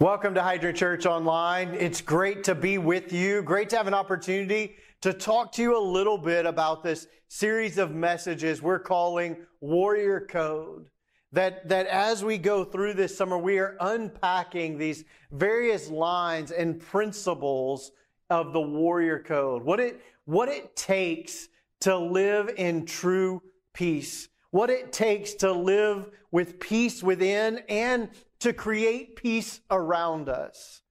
Welcome 0.00 0.34
to 0.34 0.42
Hydrant 0.42 0.76
Church 0.76 1.06
Online. 1.06 1.72
It's 1.72 2.00
great 2.00 2.42
to 2.44 2.56
be 2.56 2.78
with 2.78 3.12
you. 3.12 3.42
Great 3.42 3.68
to 3.68 3.76
have 3.76 3.86
an 3.86 3.94
opportunity 3.94 4.74
to 5.02 5.12
talk 5.12 5.52
to 5.52 5.62
you 5.62 5.78
a 5.78 5.80
little 5.80 6.18
bit 6.18 6.46
about 6.46 6.82
this 6.82 7.06
series 7.28 7.78
of 7.78 7.92
messages 7.94 8.60
we're 8.60 8.80
calling 8.80 9.36
Warrior 9.60 10.26
Code. 10.28 10.88
That, 11.30 11.68
that 11.68 11.86
as 11.86 12.24
we 12.24 12.38
go 12.38 12.64
through 12.64 12.94
this 12.94 13.16
summer, 13.16 13.38
we 13.38 13.60
are 13.60 13.76
unpacking 13.78 14.78
these 14.78 15.04
various 15.30 15.88
lines 15.88 16.50
and 16.50 16.80
principles 16.80 17.92
of 18.30 18.52
the 18.52 18.60
Warrior 18.60 19.20
Code. 19.20 19.62
What 19.62 19.78
it, 19.78 20.00
what 20.24 20.48
it 20.48 20.74
takes 20.74 21.46
to 21.82 21.96
live 21.96 22.50
in 22.56 22.84
true 22.84 23.40
peace. 23.72 24.28
What 24.50 24.70
it 24.70 24.92
takes 24.92 25.34
to 25.34 25.52
live 25.52 26.10
with 26.32 26.58
peace 26.58 27.00
within 27.00 27.60
and 27.68 28.08
to 28.44 28.52
create 28.52 29.16
peace 29.16 29.60
around 29.70 30.28
us. 30.28 30.82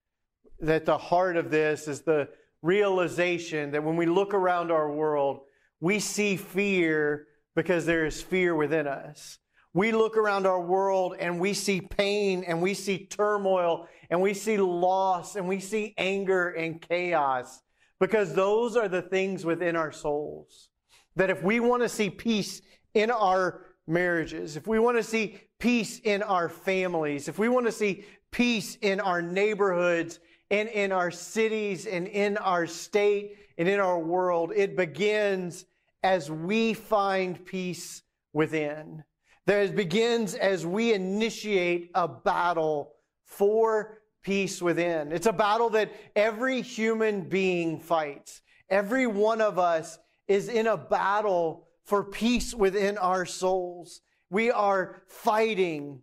That 0.59 0.86
the 0.86 0.97
heart 0.97 1.37
of 1.37 1.51
this 1.51 1.87
is 1.87 2.01
the 2.01 2.29
realization 2.64 3.71
that 3.71 3.83
when 3.83 3.95
we 3.95 4.07
look 4.07 4.33
around 4.33 4.71
our 4.71 4.91
world, 4.91 5.41
we 5.79 6.00
see 6.00 6.36
fear 6.36 7.28
because 7.55 7.86
there 7.86 8.07
is 8.07 8.23
fear 8.23 8.55
within 8.55 8.87
us. 8.87 9.37
We 9.75 9.92
look 9.92 10.18
around 10.18 10.47
our 10.47 10.61
world 10.61 11.15
and 11.19 11.39
we 11.39 11.54
see 11.54 11.79
pain 11.79 12.43
and 12.43 12.59
we 12.59 12.73
see 12.73 13.05
turmoil 13.05 13.87
and 14.09 14.20
we 14.20 14.33
see 14.33 14.57
loss 14.57 15.36
and 15.36 15.47
we 15.47 15.59
see 15.59 15.93
anger 15.97 16.50
and 16.50 16.81
chaos 16.81 17.61
because 18.00 18.33
those 18.33 18.75
are 18.75 18.87
the 18.87 19.01
things 19.04 19.45
within 19.45 19.75
our 19.75 19.92
souls. 19.92 20.70
That 21.15 21.29
if 21.29 21.43
we 21.43 21.59
want 21.59 21.83
to 21.83 21.89
see 21.89 22.09
peace 22.09 22.61
in 22.95 23.11
our 23.11 23.65
marriages, 23.86 24.56
if 24.56 24.65
we 24.65 24.79
want 24.79 24.97
to 24.97 25.04
see 25.04 25.39
peace 25.63 26.01
in 26.03 26.21
our 26.21 26.49
families, 26.49 27.29
if 27.29 27.39
we 27.39 27.47
want 27.47 27.65
to 27.65 27.71
see 27.71 28.03
peace 28.31 28.77
in 28.81 28.99
our 28.99 29.21
neighborhoods 29.21 30.19
and 30.51 30.67
in 30.67 30.91
our 30.91 31.09
cities 31.09 31.86
and 31.86 32.05
in 32.05 32.36
our 32.36 32.67
state 32.67 33.38
and 33.58 33.70
in 33.70 33.80
our 33.80 33.97
world, 33.97 34.52
it 34.53 34.75
begins 34.75 35.64
as 36.03 36.30
we 36.30 36.73
find 36.73 37.45
peace 37.45 38.02
within. 38.33 39.05
That 39.45 39.67
it 39.67 39.75
begins 39.78 40.36
as 40.36 40.66
we 40.66 40.94
initiate 40.94 41.92
a 41.95 42.09
battle 42.09 42.92
for 43.23 44.00
peace 44.22 44.61
within. 44.61 45.14
It's 45.14 45.27
a 45.27 45.31
battle 45.31 45.70
that 45.70 45.94
every 46.14 46.61
human 46.61 47.22
being 47.22 47.80
fights. 47.80 48.42
Every 48.70 49.08
one 49.08 49.39
of 49.39 49.58
us 49.58 49.98
is 50.27 50.50
in 50.50 50.67
a 50.67 50.75
battle 50.75 51.70
for 51.86 52.03
peace 52.03 52.53
within 52.53 52.98
our 52.98 53.25
souls. 53.25 54.02
We 54.34 54.50
are 54.50 55.03
fighting 55.06 56.02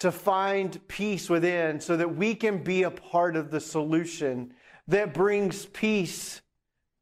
to 0.00 0.12
find 0.12 0.86
peace 0.88 1.30
within 1.30 1.80
so 1.80 1.96
that 1.96 2.14
we 2.14 2.34
can 2.34 2.62
be 2.62 2.82
a 2.82 2.90
part 2.90 3.34
of 3.34 3.50
the 3.50 3.60
solution 3.60 4.52
that 4.88 5.14
brings 5.14 5.64
peace 5.64 6.42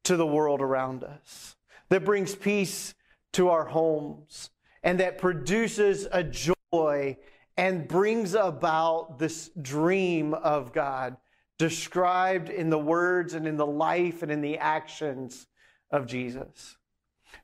to 0.04 0.16
the 0.16 0.24
world 0.24 0.60
around 0.60 1.02
us, 1.02 1.56
that 1.88 2.04
brings 2.04 2.36
peace 2.36 2.94
to 3.32 3.48
our 3.48 3.64
homes, 3.64 4.50
and 4.84 5.00
that 5.00 5.18
produces 5.18 6.06
a 6.12 6.22
joy 6.22 7.16
and 7.56 7.88
brings 7.88 8.36
about 8.36 9.18
this 9.18 9.50
dream 9.60 10.34
of 10.34 10.72
God 10.72 11.16
described 11.58 12.48
in 12.48 12.70
the 12.70 12.78
words 12.78 13.34
and 13.34 13.48
in 13.48 13.56
the 13.56 13.66
life 13.66 14.22
and 14.22 14.30
in 14.30 14.40
the 14.40 14.58
actions 14.58 15.48
of 15.90 16.06
Jesus. 16.06 16.76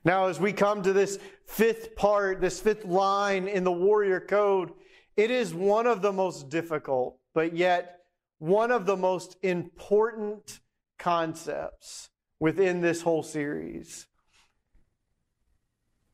Now, 0.03 0.27
as 0.27 0.39
we 0.39 0.53
come 0.53 0.81
to 0.83 0.93
this 0.93 1.19
fifth 1.45 1.95
part, 1.95 2.41
this 2.41 2.59
fifth 2.59 2.85
line 2.85 3.47
in 3.47 3.63
the 3.63 3.71
warrior 3.71 4.19
code, 4.19 4.71
it 5.15 5.31
is 5.31 5.53
one 5.53 5.87
of 5.87 6.01
the 6.01 6.11
most 6.11 6.49
difficult, 6.49 7.19
but 7.33 7.55
yet 7.55 7.99
one 8.39 8.71
of 8.71 8.85
the 8.85 8.97
most 8.97 9.37
important 9.41 10.59
concepts 10.97 12.09
within 12.39 12.81
this 12.81 13.01
whole 13.01 13.23
series. 13.23 14.07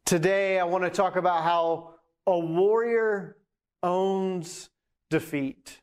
Today, 0.06 0.60
I 0.60 0.64
want 0.64 0.84
to 0.84 0.90
talk 0.90 1.16
about 1.16 1.44
how 1.44 1.96
a 2.26 2.38
warrior 2.38 3.38
owns 3.82 4.70
defeat. 5.10 5.80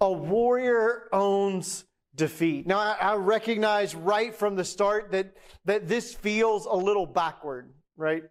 A 0.00 0.10
warrior 0.10 1.08
owns 1.12 1.84
defeat. 2.14 2.66
Now, 2.66 2.78
I, 2.78 2.96
I 3.00 3.14
recognize 3.16 3.94
right 3.94 4.34
from 4.34 4.56
the 4.56 4.64
start 4.64 5.10
that, 5.12 5.34
that 5.64 5.88
this 5.88 6.14
feels 6.14 6.66
a 6.66 6.74
little 6.74 7.06
backward, 7.06 7.72
right? 7.96 8.22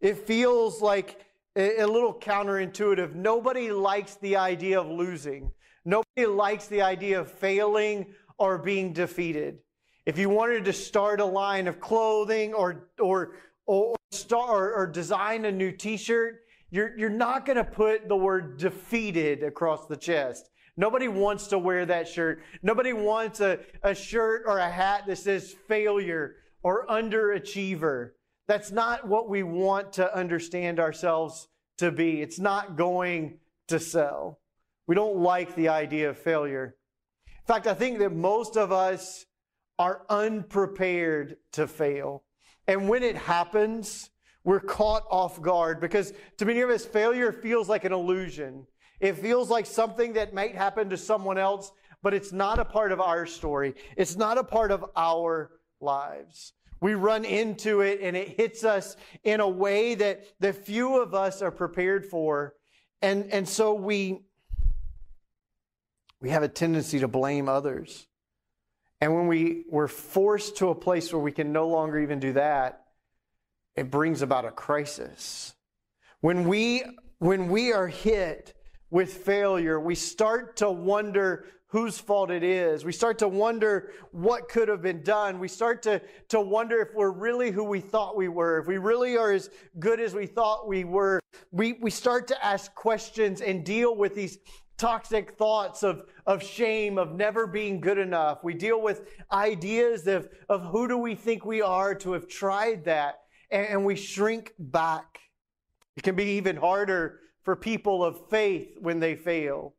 It 0.00 0.26
feels 0.26 0.80
like 0.80 1.24
a, 1.56 1.80
a 1.80 1.86
little 1.86 2.14
counterintuitive. 2.14 3.14
Nobody 3.14 3.70
likes 3.72 4.16
the 4.16 4.36
idea 4.36 4.80
of 4.80 4.88
losing. 4.88 5.50
Nobody 5.84 6.26
likes 6.26 6.66
the 6.66 6.82
idea 6.82 7.20
of 7.20 7.30
failing 7.30 8.06
or 8.38 8.58
being 8.58 8.92
defeated. 8.92 9.58
If 10.06 10.18
you 10.18 10.28
wanted 10.28 10.64
to 10.64 10.72
start 10.72 11.20
a 11.20 11.24
line 11.24 11.68
of 11.68 11.80
clothing 11.80 12.54
or, 12.54 12.88
or, 12.98 13.36
or, 13.66 13.96
start, 14.10 14.72
or 14.76 14.86
design 14.86 15.44
a 15.44 15.52
new 15.52 15.72
t-shirt, 15.72 16.40
you're, 16.70 16.96
you're 16.98 17.10
not 17.10 17.46
going 17.46 17.56
to 17.56 17.64
put 17.64 18.08
the 18.08 18.16
word 18.16 18.58
defeated 18.58 19.42
across 19.42 19.86
the 19.86 19.96
chest. 19.96 20.50
Nobody 20.76 21.08
wants 21.08 21.48
to 21.48 21.58
wear 21.58 21.84
that 21.86 22.08
shirt. 22.08 22.42
Nobody 22.62 22.92
wants 22.92 23.40
a, 23.40 23.60
a 23.82 23.94
shirt 23.94 24.44
or 24.46 24.58
a 24.58 24.70
hat 24.70 25.04
that 25.06 25.18
says 25.18 25.54
failure 25.68 26.36
or 26.62 26.86
underachiever. 26.86 28.10
That's 28.48 28.70
not 28.70 29.06
what 29.06 29.28
we 29.28 29.42
want 29.42 29.92
to 29.94 30.16
understand 30.16 30.80
ourselves 30.80 31.48
to 31.78 31.90
be. 31.90 32.22
It's 32.22 32.38
not 32.38 32.76
going 32.76 33.38
to 33.68 33.78
sell. 33.78 34.40
We 34.86 34.94
don't 34.94 35.16
like 35.16 35.54
the 35.54 35.68
idea 35.68 36.10
of 36.10 36.18
failure. 36.18 36.76
In 37.26 37.46
fact, 37.46 37.66
I 37.66 37.74
think 37.74 37.98
that 37.98 38.12
most 38.12 38.56
of 38.56 38.72
us 38.72 39.26
are 39.78 40.02
unprepared 40.08 41.36
to 41.52 41.66
fail. 41.66 42.24
And 42.66 42.88
when 42.88 43.02
it 43.02 43.16
happens, 43.16 44.10
we're 44.44 44.60
caught 44.60 45.04
off 45.10 45.40
guard 45.40 45.80
because 45.80 46.12
to 46.38 46.44
many 46.44 46.60
of 46.60 46.70
us, 46.70 46.84
failure 46.84 47.32
feels 47.32 47.68
like 47.68 47.84
an 47.84 47.92
illusion. 47.92 48.66
It 49.02 49.18
feels 49.18 49.50
like 49.50 49.66
something 49.66 50.12
that 50.12 50.32
might 50.32 50.54
happen 50.54 50.90
to 50.90 50.96
someone 50.96 51.36
else, 51.36 51.72
but 52.02 52.14
it's 52.14 52.32
not 52.32 52.60
a 52.60 52.64
part 52.64 52.92
of 52.92 53.00
our 53.00 53.26
story. 53.26 53.74
It's 53.96 54.16
not 54.16 54.38
a 54.38 54.44
part 54.44 54.70
of 54.70 54.84
our 54.94 55.50
lives. 55.80 56.52
We 56.80 56.94
run 56.94 57.24
into 57.24 57.80
it 57.80 57.98
and 58.00 58.16
it 58.16 58.28
hits 58.28 58.62
us 58.64 58.96
in 59.24 59.40
a 59.40 59.48
way 59.48 59.96
that 59.96 60.24
the 60.38 60.52
few 60.52 61.02
of 61.02 61.14
us 61.14 61.42
are 61.42 61.50
prepared 61.50 62.06
for. 62.06 62.54
And, 63.02 63.28
and 63.32 63.48
so 63.48 63.74
we, 63.74 64.20
we 66.20 66.30
have 66.30 66.44
a 66.44 66.48
tendency 66.48 67.00
to 67.00 67.08
blame 67.08 67.48
others. 67.48 68.06
And 69.00 69.16
when 69.16 69.26
we, 69.26 69.64
we're 69.68 69.88
forced 69.88 70.58
to 70.58 70.68
a 70.68 70.76
place 70.76 71.12
where 71.12 71.22
we 71.22 71.32
can 71.32 71.52
no 71.52 71.66
longer 71.66 71.98
even 71.98 72.20
do 72.20 72.34
that, 72.34 72.84
it 73.74 73.90
brings 73.90 74.22
about 74.22 74.44
a 74.44 74.52
crisis. 74.52 75.54
When 76.20 76.46
we, 76.46 76.84
when 77.18 77.48
we 77.48 77.72
are 77.72 77.88
hit 77.88 78.54
with 78.92 79.14
failure, 79.14 79.80
we 79.80 79.94
start 79.94 80.54
to 80.54 80.70
wonder 80.70 81.46
whose 81.68 81.98
fault 81.98 82.30
it 82.30 82.44
is. 82.44 82.84
We 82.84 82.92
start 82.92 83.18
to 83.20 83.28
wonder 83.28 83.92
what 84.10 84.50
could 84.50 84.68
have 84.68 84.82
been 84.82 85.02
done. 85.02 85.38
We 85.38 85.48
start 85.48 85.82
to, 85.84 86.02
to 86.28 86.40
wonder 86.42 86.78
if 86.82 86.88
we're 86.94 87.10
really 87.10 87.50
who 87.50 87.64
we 87.64 87.80
thought 87.80 88.14
we 88.14 88.28
were, 88.28 88.60
if 88.60 88.66
we 88.66 88.76
really 88.76 89.16
are 89.16 89.32
as 89.32 89.48
good 89.78 89.98
as 89.98 90.14
we 90.14 90.26
thought 90.26 90.68
we 90.68 90.84
were. 90.84 91.20
We, 91.50 91.72
we 91.80 91.90
start 91.90 92.28
to 92.28 92.44
ask 92.44 92.74
questions 92.74 93.40
and 93.40 93.64
deal 93.64 93.96
with 93.96 94.14
these 94.14 94.36
toxic 94.76 95.38
thoughts 95.38 95.82
of, 95.82 96.02
of 96.26 96.42
shame, 96.42 96.98
of 96.98 97.14
never 97.14 97.46
being 97.46 97.80
good 97.80 97.96
enough. 97.96 98.44
We 98.44 98.52
deal 98.52 98.82
with 98.82 99.08
ideas 99.32 100.06
of, 100.06 100.28
of 100.50 100.66
who 100.66 100.86
do 100.86 100.98
we 100.98 101.14
think 101.14 101.46
we 101.46 101.62
are 101.62 101.94
to 101.94 102.12
have 102.12 102.28
tried 102.28 102.84
that, 102.84 103.20
and, 103.50 103.66
and 103.68 103.84
we 103.86 103.96
shrink 103.96 104.52
back. 104.58 105.18
It 105.96 106.02
can 106.02 106.14
be 106.14 106.24
even 106.36 106.56
harder 106.56 107.20
for 107.42 107.56
people 107.56 108.04
of 108.04 108.28
faith 108.28 108.76
when 108.80 109.00
they 109.00 109.14
fail. 109.14 109.74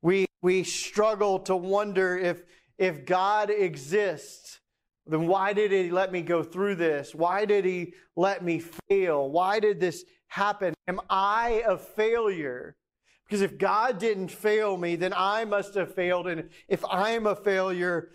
We, 0.00 0.26
we 0.40 0.64
struggle 0.64 1.38
to 1.40 1.56
wonder 1.56 2.18
if, 2.18 2.42
if 2.78 3.06
God 3.06 3.50
exists, 3.50 4.60
then 5.06 5.26
why 5.26 5.52
did 5.52 5.70
He 5.70 5.90
let 5.90 6.12
me 6.12 6.22
go 6.22 6.42
through 6.42 6.76
this? 6.76 7.14
Why 7.14 7.44
did 7.44 7.64
He 7.64 7.94
let 8.16 8.44
me 8.44 8.62
fail? 8.88 9.30
Why 9.30 9.60
did 9.60 9.80
this 9.80 10.04
happen? 10.26 10.74
Am 10.88 11.00
I 11.08 11.62
a 11.66 11.76
failure? 11.76 12.76
Because 13.24 13.40
if 13.40 13.58
God 13.58 13.98
didn't 13.98 14.28
fail 14.28 14.76
me, 14.76 14.96
then 14.96 15.14
I 15.16 15.44
must 15.44 15.74
have 15.74 15.94
failed. 15.94 16.26
And 16.26 16.50
if 16.68 16.84
I'm 16.84 17.26
a 17.26 17.36
failure, 17.36 18.10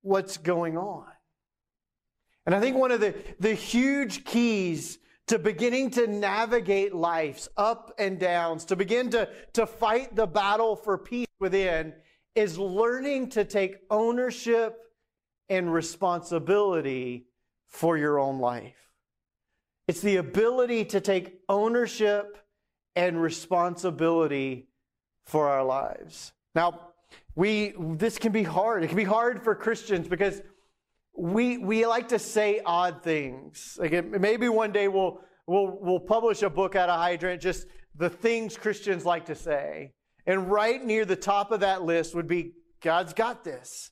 what's 0.00 0.36
going 0.36 0.76
on? 0.76 1.06
And 2.44 2.54
I 2.54 2.60
think 2.60 2.76
one 2.76 2.90
of 2.90 3.00
the, 3.00 3.14
the 3.38 3.54
huge 3.54 4.24
keys 4.24 4.98
to 5.28 5.38
beginning 5.38 5.90
to 5.90 6.06
navigate 6.06 6.94
life's 6.94 7.48
up 7.56 7.94
and 7.98 8.18
downs, 8.18 8.64
to 8.66 8.76
begin 8.76 9.10
to, 9.10 9.28
to 9.54 9.66
fight 9.66 10.14
the 10.14 10.26
battle 10.26 10.76
for 10.76 10.98
peace 10.98 11.26
within, 11.38 11.94
is 12.34 12.58
learning 12.58 13.28
to 13.30 13.44
take 13.44 13.78
ownership 13.90 14.78
and 15.48 15.72
responsibility 15.72 17.26
for 17.66 17.96
your 17.96 18.18
own 18.18 18.38
life. 18.38 18.76
It's 19.88 20.00
the 20.00 20.16
ability 20.16 20.86
to 20.86 21.00
take 21.00 21.40
ownership 21.48 22.38
and 22.96 23.20
responsibility 23.20 24.68
for 25.24 25.48
our 25.48 25.64
lives. 25.64 26.32
Now, 26.54 26.92
we 27.34 27.74
this 27.78 28.18
can 28.18 28.32
be 28.32 28.42
hard. 28.42 28.84
It 28.84 28.88
can 28.88 28.96
be 28.96 29.04
hard 29.04 29.42
for 29.42 29.54
Christians 29.54 30.08
because 30.08 30.42
we 31.16 31.58
we 31.58 31.86
like 31.86 32.08
to 32.08 32.18
say 32.18 32.60
odd 32.64 33.02
things. 33.02 33.78
Like 33.80 34.04
maybe 34.04 34.48
one 34.48 34.72
day 34.72 34.88
we'll 34.88 35.20
we'll 35.46 35.78
we'll 35.80 36.00
publish 36.00 36.42
a 36.42 36.50
book 36.50 36.76
out 36.76 36.88
of 36.88 36.98
Hydrant, 36.98 37.40
just 37.40 37.66
the 37.94 38.10
things 38.10 38.56
Christians 38.56 39.04
like 39.04 39.26
to 39.26 39.34
say. 39.34 39.92
And 40.26 40.50
right 40.50 40.82
near 40.82 41.04
the 41.04 41.16
top 41.16 41.50
of 41.50 41.60
that 41.60 41.82
list 41.82 42.14
would 42.14 42.28
be 42.28 42.52
God's 42.80 43.12
got 43.12 43.44
this. 43.44 43.90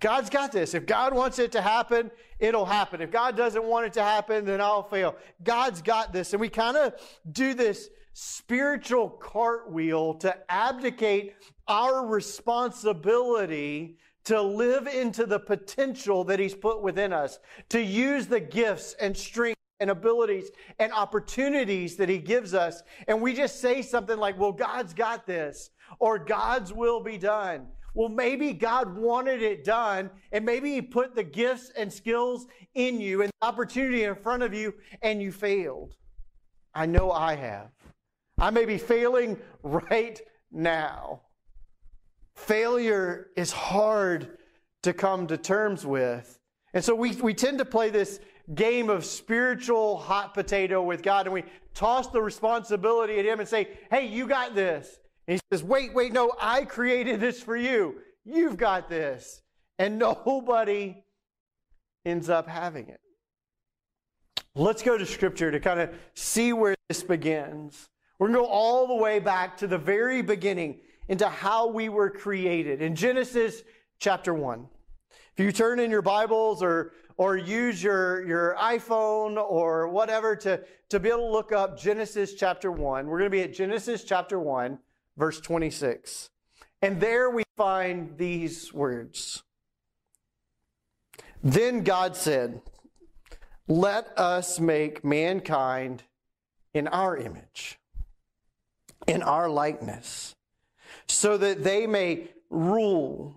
God's 0.00 0.30
got 0.30 0.52
this. 0.52 0.74
If 0.74 0.86
God 0.86 1.12
wants 1.12 1.40
it 1.40 1.52
to 1.52 1.60
happen, 1.60 2.10
it'll 2.38 2.64
happen. 2.64 3.00
If 3.00 3.10
God 3.10 3.36
doesn't 3.36 3.64
want 3.64 3.86
it 3.86 3.92
to 3.94 4.02
happen, 4.02 4.44
then 4.44 4.60
I'll 4.60 4.84
fail. 4.84 5.16
God's 5.42 5.82
got 5.82 6.12
this. 6.12 6.32
And 6.32 6.40
we 6.40 6.48
kind 6.48 6.76
of 6.76 6.94
do 7.30 7.52
this 7.52 7.88
spiritual 8.12 9.08
cartwheel 9.08 10.14
to 10.14 10.36
abdicate 10.48 11.34
our 11.66 12.06
responsibility 12.06 13.98
to 14.28 14.42
live 14.42 14.86
into 14.86 15.24
the 15.24 15.40
potential 15.40 16.22
that 16.22 16.38
He's 16.38 16.54
put 16.54 16.82
within 16.82 17.14
us, 17.14 17.38
to 17.70 17.80
use 17.80 18.26
the 18.26 18.38
gifts 18.40 18.94
and 19.00 19.16
strength 19.16 19.56
and 19.80 19.88
abilities 19.88 20.50
and 20.78 20.92
opportunities 20.92 21.96
that 21.96 22.10
He 22.10 22.18
gives 22.18 22.52
us. 22.52 22.82
And 23.06 23.22
we 23.22 23.32
just 23.32 23.62
say 23.62 23.80
something 23.80 24.18
like, 24.18 24.38
well, 24.38 24.52
God's 24.52 24.92
got 24.92 25.26
this, 25.26 25.70
or 25.98 26.18
God's 26.18 26.74
will 26.74 27.02
be 27.02 27.16
done. 27.16 27.68
Well, 27.94 28.10
maybe 28.10 28.52
God 28.52 28.98
wanted 28.98 29.40
it 29.40 29.64
done, 29.64 30.10
and 30.30 30.44
maybe 30.44 30.74
He 30.74 30.82
put 30.82 31.14
the 31.14 31.24
gifts 31.24 31.72
and 31.74 31.90
skills 31.90 32.48
in 32.74 33.00
you 33.00 33.22
and 33.22 33.32
the 33.40 33.46
opportunity 33.46 34.04
in 34.04 34.14
front 34.14 34.42
of 34.42 34.52
you, 34.52 34.74
and 35.00 35.22
you 35.22 35.32
failed. 35.32 35.94
I 36.74 36.84
know 36.84 37.10
I 37.10 37.34
have. 37.34 37.70
I 38.36 38.50
may 38.50 38.66
be 38.66 38.76
failing 38.76 39.38
right 39.62 40.20
now. 40.52 41.22
Failure 42.46 43.28
is 43.36 43.52
hard 43.52 44.38
to 44.82 44.92
come 44.92 45.26
to 45.26 45.36
terms 45.36 45.84
with. 45.84 46.38
And 46.72 46.84
so 46.84 46.94
we, 46.94 47.14
we 47.16 47.34
tend 47.34 47.58
to 47.58 47.64
play 47.64 47.90
this 47.90 48.20
game 48.54 48.88
of 48.88 49.04
spiritual 49.04 49.98
hot 49.98 50.34
potato 50.34 50.82
with 50.82 51.02
God, 51.02 51.26
and 51.26 51.34
we 51.34 51.44
toss 51.74 52.08
the 52.08 52.22
responsibility 52.22 53.18
at 53.18 53.24
Him 53.24 53.40
and 53.40 53.48
say, 53.48 53.68
Hey, 53.90 54.06
you 54.06 54.26
got 54.26 54.54
this. 54.54 54.98
And 55.26 55.34
He 55.34 55.40
says, 55.52 55.64
Wait, 55.64 55.92
wait, 55.92 56.12
no, 56.12 56.32
I 56.40 56.64
created 56.64 57.20
this 57.20 57.42
for 57.42 57.56
you. 57.56 57.96
You've 58.24 58.56
got 58.56 58.88
this. 58.88 59.42
And 59.78 59.98
nobody 59.98 61.04
ends 62.06 62.30
up 62.30 62.48
having 62.48 62.88
it. 62.88 63.00
Let's 64.54 64.82
go 64.82 64.96
to 64.96 65.04
Scripture 65.04 65.50
to 65.50 65.60
kind 65.60 65.80
of 65.80 65.90
see 66.14 66.52
where 66.52 66.74
this 66.88 67.02
begins. 67.02 67.88
We're 68.18 68.28
going 68.28 68.38
to 68.38 68.46
go 68.46 68.52
all 68.52 68.86
the 68.86 68.94
way 68.94 69.18
back 69.18 69.56
to 69.58 69.66
the 69.66 69.78
very 69.78 70.22
beginning 70.22 70.80
into 71.08 71.28
how 71.28 71.68
we 71.68 71.88
were 71.88 72.10
created 72.10 72.82
in 72.82 72.94
Genesis 72.94 73.62
chapter 73.98 74.34
1. 74.34 74.66
If 75.36 75.44
you 75.44 75.52
turn 75.52 75.80
in 75.80 75.90
your 75.90 76.02
Bibles 76.02 76.62
or, 76.62 76.92
or 77.16 77.36
use 77.36 77.82
your, 77.82 78.26
your 78.26 78.56
iPhone 78.60 79.36
or 79.36 79.88
whatever 79.88 80.36
to, 80.36 80.62
to 80.90 81.00
be 81.00 81.08
able 81.08 81.26
to 81.26 81.32
look 81.32 81.52
up 81.52 81.78
Genesis 81.78 82.34
chapter 82.34 82.70
1, 82.70 83.06
we're 83.06 83.18
going 83.18 83.30
to 83.30 83.36
be 83.36 83.42
at 83.42 83.54
Genesis 83.54 84.04
chapter 84.04 84.38
1, 84.38 84.78
verse 85.16 85.40
26. 85.40 86.30
And 86.82 87.00
there 87.00 87.30
we 87.30 87.44
find 87.56 88.16
these 88.18 88.72
words. 88.72 89.42
Then 91.42 91.82
God 91.82 92.16
said, 92.16 92.60
Let 93.66 94.06
us 94.18 94.60
make 94.60 95.04
mankind 95.04 96.02
in 96.74 96.88
our 96.88 97.16
image 97.16 97.78
in 99.08 99.22
our 99.22 99.48
likeness, 99.48 100.36
so 101.08 101.36
that 101.36 101.64
they 101.64 101.86
may 101.86 102.28
rule 102.50 103.34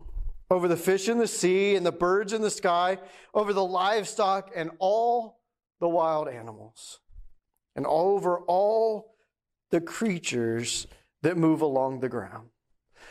over 0.49 0.67
the 0.67 0.77
fish 0.77 1.07
in 1.07 1.17
the 1.17 1.27
sea 1.27 1.75
and 1.75 1.85
the 1.85 1.91
birds 1.91 2.33
in 2.33 2.41
the 2.41 2.49
sky, 2.49 2.97
over 3.33 3.53
the 3.53 3.63
livestock 3.63 4.51
and 4.55 4.69
all 4.79 5.39
the 5.79 5.87
wild 5.87 6.27
animals, 6.27 6.99
and 7.75 7.85
over 7.87 8.39
all 8.39 9.15
the 9.71 9.81
creatures 9.81 10.87
that 11.21 11.37
move 11.37 11.61
along 11.61 11.99
the 11.99 12.09
ground. 12.09 12.49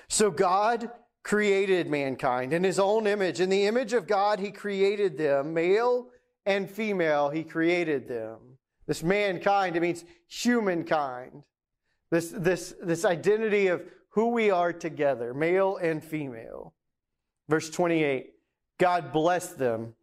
So 0.08 0.30
God 0.30 0.90
created 1.22 1.88
mankind 1.88 2.52
in 2.52 2.64
his 2.64 2.78
own 2.78 3.06
image. 3.06 3.40
In 3.40 3.48
the 3.48 3.66
image 3.66 3.92
of 3.92 4.06
God, 4.06 4.38
he 4.38 4.50
created 4.50 5.16
them, 5.16 5.54
male 5.54 6.08
and 6.46 6.70
female, 6.70 7.30
he 7.30 7.42
created 7.42 8.08
them. 8.08 8.38
This 8.86 9.02
mankind, 9.02 9.76
it 9.76 9.80
means 9.80 10.04
humankind. 10.28 11.44
This, 12.10 12.30
this, 12.36 12.74
this 12.82 13.04
identity 13.04 13.68
of 13.68 13.82
who 14.10 14.30
we 14.30 14.50
are 14.50 14.72
together, 14.72 15.32
male 15.34 15.76
and 15.76 16.02
female. 16.02 16.74
Verse 17.48 17.70
28 17.70 18.32
God 18.78 19.12
blessed 19.12 19.58
them, 19.58 19.94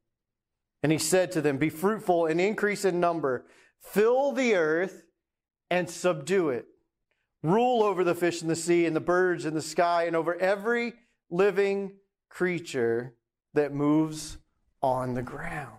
and 0.83 0.91
he 0.91 0.97
said 0.97 1.31
to 1.31 1.41
them, 1.41 1.57
Be 1.57 1.69
fruitful 1.69 2.27
and 2.27 2.39
increase 2.39 2.85
in 2.85 2.99
number, 2.99 3.45
fill 3.81 4.31
the 4.31 4.55
earth 4.55 5.03
and 5.69 5.89
subdue 5.89 6.49
it. 6.49 6.65
Rule 7.43 7.83
over 7.83 8.03
the 8.03 8.15
fish 8.15 8.41
in 8.41 8.47
the 8.47 8.55
sea 8.55 8.85
and 8.85 8.95
the 8.95 9.01
birds 9.01 9.45
in 9.45 9.53
the 9.53 9.61
sky 9.61 10.03
and 10.05 10.15
over 10.15 10.35
every 10.35 10.93
living 11.29 11.93
creature 12.29 13.15
that 13.53 13.73
moves 13.73 14.37
on 14.81 15.13
the 15.13 15.21
ground. 15.21 15.73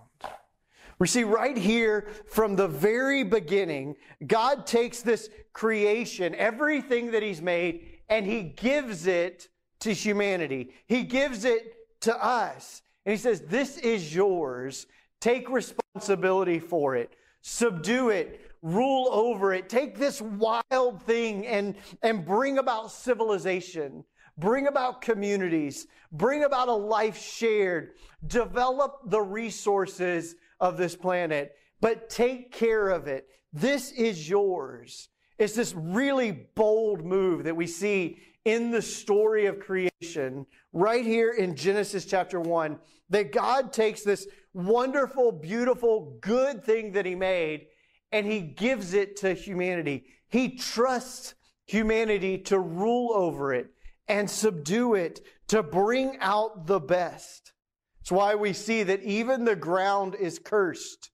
We 0.99 1.07
see 1.07 1.23
right 1.23 1.57
here 1.57 2.09
from 2.27 2.57
the 2.57 2.67
very 2.67 3.23
beginning, 3.23 3.97
God 4.27 4.67
takes 4.67 5.01
this 5.01 5.31
creation, 5.53 6.35
everything 6.35 7.13
that 7.13 7.23
He's 7.23 7.41
made, 7.41 7.98
and 8.09 8.27
He 8.27 8.43
gives 8.43 9.07
it 9.07 9.49
to 9.81 9.93
humanity. 9.93 10.71
He 10.87 11.03
gives 11.03 11.45
it 11.45 11.75
to 12.03 12.25
us. 12.25 12.83
And 13.05 13.13
He 13.13 13.19
says, 13.19 13.43
This 13.43 13.79
is 13.79 14.15
yours. 14.15 14.87
Take 15.21 15.51
responsibility 15.51 16.61
for 16.61 16.95
it, 16.95 17.13
subdue 17.43 18.11
it, 18.11 18.41
rule 18.63 19.09
over 19.11 19.53
it. 19.53 19.69
Take 19.69 19.99
this 19.99 20.21
wild 20.21 21.03
thing 21.03 21.47
and, 21.47 21.75
and 22.03 22.25
bring 22.25 22.59
about 22.59 22.93
civilization. 22.93 24.05
Bring 24.39 24.69
about 24.69 25.01
communities, 25.01 25.89
bring 26.13 26.45
about 26.45 26.69
a 26.69 26.73
life 26.73 27.21
shared, 27.21 27.95
develop 28.25 29.01
the 29.07 29.21
resources 29.21 30.37
of 30.61 30.77
this 30.77 30.95
planet, 30.95 31.57
but 31.81 32.09
take 32.09 32.53
care 32.53 32.89
of 32.91 33.09
it. 33.09 33.27
This 33.53 33.91
is 33.91 34.29
yours. 34.29 35.09
It's 35.39 35.55
this 35.55 35.75
really 35.75 36.33
bold 36.33 37.05
move 37.05 37.45
that 37.45 37.57
we 37.57 37.67
see 37.67 38.19
in 38.45 38.71
the 38.71 38.83
story 38.83 39.47
of 39.47 39.61
creation, 39.61 40.47
right 40.73 41.05
here 41.05 41.33
in 41.33 41.55
Genesis 41.55 42.05
chapter 42.05 42.41
1, 42.41 42.79
that 43.11 43.33
God 43.33 43.73
takes 43.73 44.03
this 44.03 44.27
wonderful, 44.53 45.33
beautiful, 45.33 46.19
good 46.21 46.65
thing 46.65 46.93
that 46.93 47.07
He 47.07 47.15
made 47.15 47.67
and 48.11 48.27
He 48.27 48.41
gives 48.41 48.95
it 48.95 49.17
to 49.17 49.35
humanity. 49.35 50.07
He 50.29 50.57
trusts 50.57 51.35
humanity 51.67 52.39
to 52.39 52.59
rule 52.59 53.13
over 53.15 53.53
it 53.53 53.69
and 54.09 54.31
subdue 54.31 54.95
it, 54.95 55.21
to 55.49 55.63
bring 55.63 56.17
out 56.21 56.67
the 56.67 56.81
best. 56.81 57.53
It's 58.01 58.11
why 58.11 58.35
we 58.35 58.55
see 58.55 58.83
that 58.85 59.03
even 59.03 59.45
the 59.45 59.57
ground 59.57 60.15
is 60.15 60.39
cursed 60.39 61.11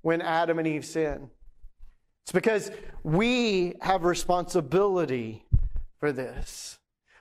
when 0.00 0.22
Adam 0.22 0.58
and 0.58 0.66
Eve 0.66 0.86
sin. 0.86 1.30
It's 2.26 2.32
because 2.32 2.72
we 3.04 3.74
have 3.82 4.02
responsibility 4.02 5.44
for 6.00 6.10
this. 6.10 6.76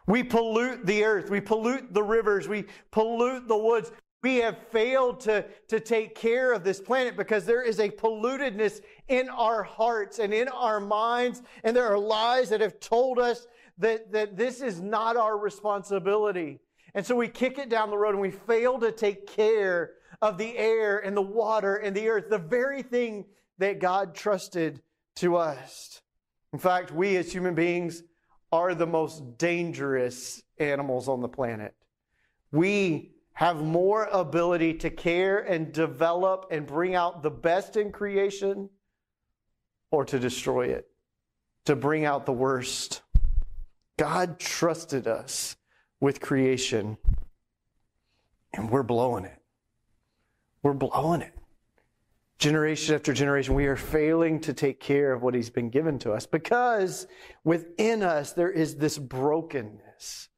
We 0.07 0.23
pollute 0.23 0.83
the 0.87 1.03
earth, 1.03 1.29
we 1.29 1.41
pollute 1.41 1.93
the 1.93 2.01
rivers, 2.01 2.47
we 2.47 2.65
pollute 2.89 3.47
the 3.47 3.55
woods. 3.55 3.91
We 4.23 4.37
have 4.37 4.57
failed 4.71 5.19
to, 5.21 5.45
to 5.67 5.79
take 5.79 6.15
care 6.15 6.53
of 6.53 6.63
this 6.63 6.81
planet 6.81 7.15
because 7.15 7.45
there 7.45 7.61
is 7.61 7.79
a 7.79 7.87
pollutedness 7.87 8.81
in 9.07 9.29
our 9.29 9.61
hearts 9.61 10.17
and 10.17 10.33
in 10.33 10.47
our 10.47 10.79
minds, 10.79 11.43
and 11.63 11.75
there 11.75 11.85
are 11.85 11.99
lies 11.99 12.49
that 12.49 12.61
have 12.61 12.79
told 12.79 13.19
us 13.19 13.45
that, 13.77 14.11
that 14.11 14.35
this 14.35 14.59
is 14.59 14.81
not 14.81 15.17
our 15.17 15.37
responsibility. 15.37 16.61
And 16.95 17.05
so 17.05 17.15
we 17.15 17.27
kick 17.27 17.59
it 17.59 17.69
down 17.69 17.91
the 17.91 17.97
road 17.99 18.15
and 18.15 18.21
we 18.21 18.31
fail 18.31 18.79
to 18.79 18.91
take 18.91 19.27
care 19.27 19.91
of 20.23 20.39
the 20.39 20.57
air 20.57 20.97
and 20.97 21.15
the 21.15 21.21
water 21.21 21.75
and 21.75 21.95
the 21.95 22.09
earth, 22.09 22.31
the 22.31 22.39
very 22.39 22.81
thing 22.81 23.25
that 23.59 23.79
God 23.79 24.15
trusted 24.15 24.81
to 25.15 25.35
us. 25.35 26.01
In 26.53 26.59
fact, 26.59 26.91
we 26.91 27.17
as 27.17 27.31
human 27.31 27.55
beings 27.55 28.03
are 28.51 28.73
the 28.73 28.87
most 28.87 29.37
dangerous 29.37 30.41
animals 30.57 31.07
on 31.07 31.21
the 31.21 31.27
planet. 31.27 31.75
We 32.51 33.11
have 33.33 33.61
more 33.61 34.05
ability 34.05 34.75
to 34.75 34.89
care 34.89 35.39
and 35.39 35.73
develop 35.73 36.45
and 36.51 36.65
bring 36.65 36.95
out 36.95 37.21
the 37.21 37.31
best 37.31 37.75
in 37.75 37.91
creation 37.91 38.69
or 39.91 40.05
to 40.05 40.19
destroy 40.19 40.67
it, 40.67 40.87
to 41.65 41.75
bring 41.75 42.05
out 42.05 42.25
the 42.25 42.31
worst. 42.31 43.01
God 43.97 44.39
trusted 44.39 45.07
us 45.07 45.57
with 45.99 46.21
creation. 46.21 46.97
And 48.53 48.69
we're 48.69 48.83
blowing 48.83 49.25
it. 49.25 49.41
We're 50.63 50.73
blowing 50.73 51.21
it. 51.21 51.33
Generation 52.37 52.95
after 52.95 53.13
generation, 53.13 53.55
we 53.55 53.65
are 53.65 53.77
failing 53.77 54.39
to 54.41 54.53
take 54.53 54.79
care 54.79 55.13
of 55.13 55.21
what 55.23 55.33
He's 55.33 55.49
been 55.49 55.69
given 55.69 55.97
to 55.99 56.11
us 56.11 56.25
because 56.25 57.07
within 57.43 58.03
us 58.03 58.33
there 58.33 58.51
is 58.51 58.75
this 58.75 58.97
brokenness. 58.97 60.29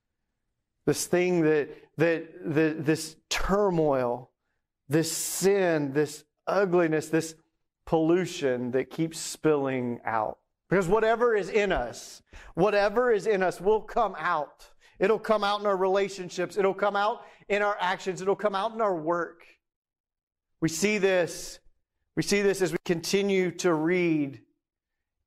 This 0.86 1.06
thing 1.08 1.42
that, 1.42 1.70
that, 1.98 2.28
that 2.46 2.86
this 2.86 3.18
turmoil, 3.30 4.32
this 4.88 5.12
sin, 5.12 5.92
this 5.94 6.24
ugliness, 6.46 7.10
this 7.10 7.36
pollution 7.86 8.72
that 8.72 8.90
keeps 8.90 9.20
spilling 9.20 10.00
out. 10.06 10.38
Because 10.70 10.88
whatever 10.88 11.36
is 11.36 11.50
in 11.50 11.72
us, 11.72 12.22
whatever 12.54 13.12
is 13.12 13.26
in 13.26 13.42
us 13.42 13.60
will 13.60 13.82
come 13.82 14.16
out. 14.20 14.70
It'll 15.00 15.20
come 15.20 15.44
out 15.44 15.62
in 15.62 15.66
our 15.66 15.78
relationships. 15.78 16.58
It'll 16.58 16.74
come 16.74 16.96
out 16.96 17.22
in 17.50 17.62
our 17.62 17.78
actions. 17.80 18.22
It'll 18.22 18.36
come 18.36 18.56
out 18.56 18.74
in 18.74 18.82
our 18.82 18.96
work. 18.96 19.44
We 20.62 20.70
see 20.70 20.98
this. 20.98 21.60
We 22.18 22.24
see 22.24 22.42
this 22.42 22.64
as 22.64 22.72
we 22.72 22.80
continue 22.84 23.52
to 23.58 23.76
read 23.76 24.42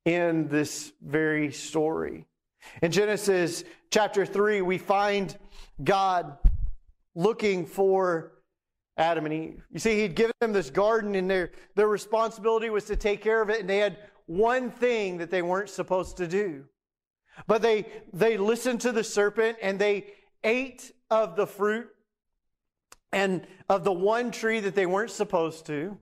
in 0.03 0.49
this 0.49 0.91
very 1.01 1.49
story. 1.53 2.25
In 2.81 2.91
Genesis 2.91 3.63
chapter 3.91 4.25
3, 4.25 4.61
we 4.61 4.77
find 4.77 5.37
God 5.81 6.37
looking 7.15 7.65
for 7.65 8.33
Adam 8.97 9.23
and 9.25 9.33
Eve. 9.33 9.63
You 9.71 9.79
see, 9.79 10.01
He'd 10.01 10.15
given 10.15 10.33
them 10.41 10.51
this 10.51 10.69
garden, 10.69 11.15
and 11.15 11.31
their, 11.31 11.51
their 11.75 11.87
responsibility 11.87 12.69
was 12.69 12.83
to 12.85 12.97
take 12.97 13.21
care 13.21 13.41
of 13.41 13.49
it, 13.49 13.61
and 13.61 13.69
they 13.69 13.77
had 13.77 13.97
one 14.25 14.69
thing 14.69 15.17
that 15.19 15.31
they 15.31 15.41
weren't 15.41 15.69
supposed 15.69 16.17
to 16.17 16.27
do. 16.27 16.65
But 17.47 17.61
they, 17.61 17.85
they 18.11 18.35
listened 18.35 18.81
to 18.81 18.91
the 18.91 19.05
serpent 19.05 19.57
and 19.61 19.79
they 19.79 20.07
ate 20.43 20.91
of 21.09 21.37
the 21.37 21.47
fruit 21.47 21.87
and 23.13 23.47
of 23.69 23.85
the 23.85 23.93
one 23.93 24.29
tree 24.31 24.59
that 24.59 24.75
they 24.75 24.85
weren't 24.85 25.11
supposed 25.11 25.65
to. 25.67 25.97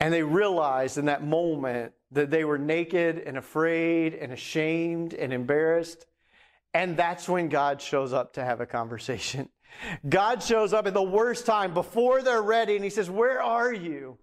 And 0.00 0.12
they 0.12 0.22
realized 0.22 0.96
in 0.98 1.04
that 1.06 1.24
moment 1.24 1.92
that 2.12 2.30
they 2.30 2.44
were 2.44 2.58
naked 2.58 3.18
and 3.18 3.36
afraid 3.36 4.14
and 4.14 4.32
ashamed 4.32 5.14
and 5.14 5.32
embarrassed. 5.32 6.06
And 6.72 6.96
that's 6.96 7.28
when 7.28 7.48
God 7.48 7.80
shows 7.80 8.12
up 8.12 8.32
to 8.34 8.44
have 8.44 8.60
a 8.60 8.66
conversation. 8.66 9.48
God 10.08 10.42
shows 10.42 10.72
up 10.72 10.86
at 10.86 10.94
the 10.94 11.02
worst 11.02 11.46
time 11.46 11.74
before 11.74 12.22
they're 12.22 12.42
ready 12.42 12.74
and 12.74 12.84
he 12.84 12.90
says, 12.90 13.10
Where 13.10 13.42
are 13.42 13.72
you? 13.72 14.18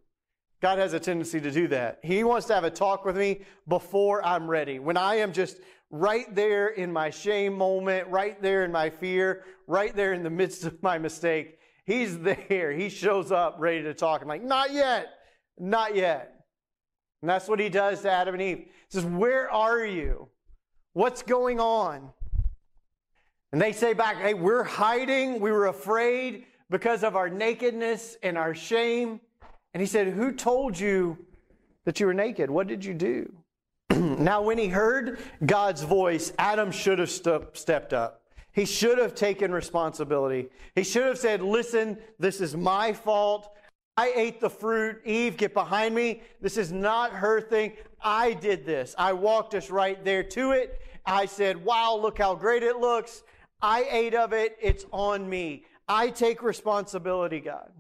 God 0.60 0.80
has 0.80 0.94
a 0.94 1.00
tendency 1.00 1.40
to 1.40 1.52
do 1.52 1.68
that. 1.68 2.00
He 2.04 2.24
wants 2.24 2.48
to 2.48 2.56
have 2.56 2.64
a 2.64 2.72
talk 2.72 3.06
with 3.06 3.16
me 3.16 3.42
before 3.68 4.26
I'm 4.26 4.50
ready. 4.50 4.80
When 4.80 4.98
I 4.98 5.16
am 5.16 5.32
just 5.32 5.58
right 5.92 6.34
there 6.34 6.70
in 6.70 6.92
my 6.92 7.12
shame 7.12 7.54
moment, 7.54 8.08
right 8.08 8.42
there 8.42 8.66
in 8.66 8.72
my 8.72 8.90
fear, 8.90 9.44
right 9.68 9.96
there 9.96 10.14
in 10.14 10.24
the 10.24 10.30
midst 10.32 10.66
of 10.66 10.82
my 10.82 10.98
mistake, 10.98 11.60
He's 11.86 12.20
there. 12.50 12.72
He 12.72 12.90
shows 12.90 13.32
up 13.32 13.56
ready 13.60 13.84
to 13.84 13.94
talk. 13.94 14.22
I'm 14.22 14.28
like, 14.28 14.44
not 14.44 14.74
yet, 14.74 15.08
not 15.60 15.96
yet. 15.96 16.46
And 17.22 17.30
that's 17.30 17.48
what 17.48 17.60
He 17.60 17.70
does 17.70 18.02
to 18.02 18.12
Adam 18.12 18.36
and 18.36 18.44
Eve. 18.44 18.58
He 18.58 18.72
says, 18.90 19.06
Where 19.06 19.52
are 19.52 19.86
you? 19.86 20.30
What's 20.94 21.22
going 21.24 21.60
on? 21.60 22.12
And 23.52 23.62
they 23.62 23.72
say 23.72 23.94
back, 23.94 24.18
Hey, 24.18 24.34
we're 24.34 24.64
hiding. 24.64 25.40
We 25.40 25.52
were 25.52 25.68
afraid 25.68 26.46
because 26.70 27.04
of 27.04 27.16
our 27.16 27.30
nakedness 27.30 28.18
and 28.24 28.38
our 28.38 28.54
shame. 28.54 29.20
And 29.74 29.82
he 29.82 29.88
said, 29.88 30.08
Who 30.08 30.32
told 30.32 30.80
you 30.80 31.18
that 31.86 32.00
you 32.00 32.06
were 32.06 32.14
naked? 32.14 32.50
What 32.50 32.68
did 32.68 32.84
you 32.84 32.94
do? 32.94 33.32
now, 33.92 34.42
when 34.42 34.58
he 34.58 34.68
heard 34.68 35.20
God's 35.46 35.84
voice, 35.84 36.34
Adam 36.38 36.72
should 36.72 37.00
have 37.00 37.10
st- 37.10 37.56
stepped 37.56 37.94
up. 37.94 38.22
He 38.52 38.66
should 38.66 38.98
have 38.98 39.14
taken 39.14 39.52
responsibility. 39.52 40.50
He 40.74 40.84
should 40.84 41.06
have 41.06 41.18
said, 41.18 41.42
Listen, 41.42 41.98
this 42.20 42.42
is 42.42 42.56
my 42.56 42.92
fault. 42.92 43.56
I 43.98 44.14
ate 44.16 44.40
the 44.40 44.50
fruit. 44.50 45.02
Eve, 45.04 45.38
get 45.38 45.56
behind 45.56 45.96
me. 45.96 46.22
This 46.40 46.56
is 46.56 46.72
not 46.72 47.12
her 47.12 47.42
thing. 47.42 47.74
I 48.00 48.34
did 48.34 48.64
this. 48.64 48.94
I 48.98 49.14
walked 49.14 49.56
us 49.56 49.72
right 49.72 50.04
there 50.06 50.24
to 50.24 50.52
it. 50.52 50.80
I 51.04 51.26
said, 51.26 51.66
Wow, 51.66 51.98
look 52.00 52.20
how 52.20 52.36
great 52.36 52.62
it 52.62 52.78
looks. 52.78 53.24
I 53.60 53.88
ate 53.90 54.14
of 54.14 54.34
it. 54.34 54.56
It's 54.62 54.86
on 54.92 55.28
me. 55.28 55.66
I 55.88 56.10
take 56.10 56.44
responsibility, 56.44 57.40
God. 57.40 57.72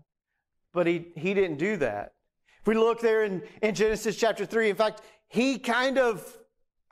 But 0.73 0.87
he, 0.87 1.09
he 1.15 1.35
didn't 1.35 1.57
do 1.57 1.77
that. 1.77 2.13
If 2.61 2.67
we 2.67 2.75
look 2.75 2.99
there 2.99 3.23
in, 3.23 3.43
in 3.61 3.75
Genesis 3.75 4.17
chapter 4.17 4.45
3, 4.45 4.71
in 4.71 4.75
fact, 4.75 5.01
he 5.27 5.59
kind 5.59 5.99
of 5.99 6.35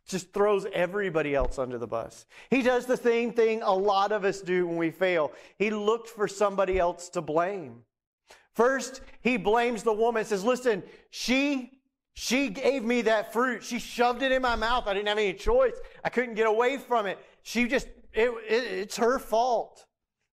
just 0.07 0.33
throws 0.33 0.67
everybody 0.71 1.33
else 1.33 1.57
under 1.57 1.79
the 1.79 1.87
bus. 1.87 2.27
He 2.51 2.61
does 2.61 2.85
the 2.85 2.97
same 2.97 3.33
thing 3.33 3.63
a 3.63 3.73
lot 3.73 4.11
of 4.11 4.23
us 4.23 4.41
do 4.41 4.67
when 4.67 4.77
we 4.77 4.91
fail. 4.91 5.31
He 5.57 5.71
looked 5.71 6.09
for 6.09 6.27
somebody 6.27 6.77
else 6.77 7.09
to 7.09 7.21
blame. 7.21 7.81
First, 8.55 9.01
he 9.21 9.37
blames 9.37 9.83
the 9.83 9.93
woman, 9.93 10.25
says, 10.25 10.43
Listen, 10.43 10.81
she 11.09 11.71
she 12.17 12.47
gave 12.47 12.83
me 12.83 13.01
that 13.03 13.33
fruit. 13.33 13.61
She 13.61 13.77
shoved 13.77 14.21
it 14.21 14.31
in 14.31 14.41
my 14.41 14.55
mouth. 14.55 14.87
I 14.87 14.93
didn't 14.93 15.09
have 15.09 15.17
any 15.17 15.33
choice. 15.33 15.75
I 16.01 16.07
couldn't 16.07 16.35
get 16.35 16.47
away 16.47 16.77
from 16.77 17.07
it. 17.07 17.19
She 17.43 17.67
just, 17.67 17.87
it, 18.13 18.29
it, 18.47 18.63
it's 18.63 18.95
her 18.95 19.19
fault. 19.19 19.85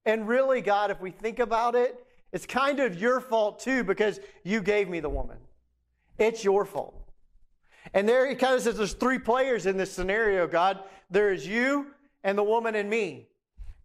And 0.06 0.28
really, 0.28 0.60
God, 0.60 0.92
if 0.92 1.00
we 1.00 1.10
think 1.10 1.40
about 1.40 1.74
it, 1.74 2.06
it's 2.32 2.46
kind 2.46 2.78
of 2.78 3.00
your 3.00 3.20
fault 3.20 3.58
too 3.58 3.82
because 3.82 4.20
you 4.44 4.60
gave 4.60 4.88
me 4.88 5.00
the 5.00 5.08
woman. 5.08 5.38
It's 6.18 6.44
your 6.44 6.64
fault. 6.64 7.10
And 7.94 8.08
there 8.08 8.28
he 8.28 8.36
kind 8.36 8.54
of 8.54 8.62
says 8.62 8.76
there's 8.76 8.94
three 8.94 9.18
players 9.18 9.66
in 9.66 9.76
this 9.76 9.90
scenario, 9.90 10.46
God. 10.46 10.78
There 11.10 11.32
is 11.32 11.46
you 11.46 11.88
and 12.22 12.38
the 12.38 12.44
woman 12.44 12.76
and 12.76 12.88
me. 12.88 13.26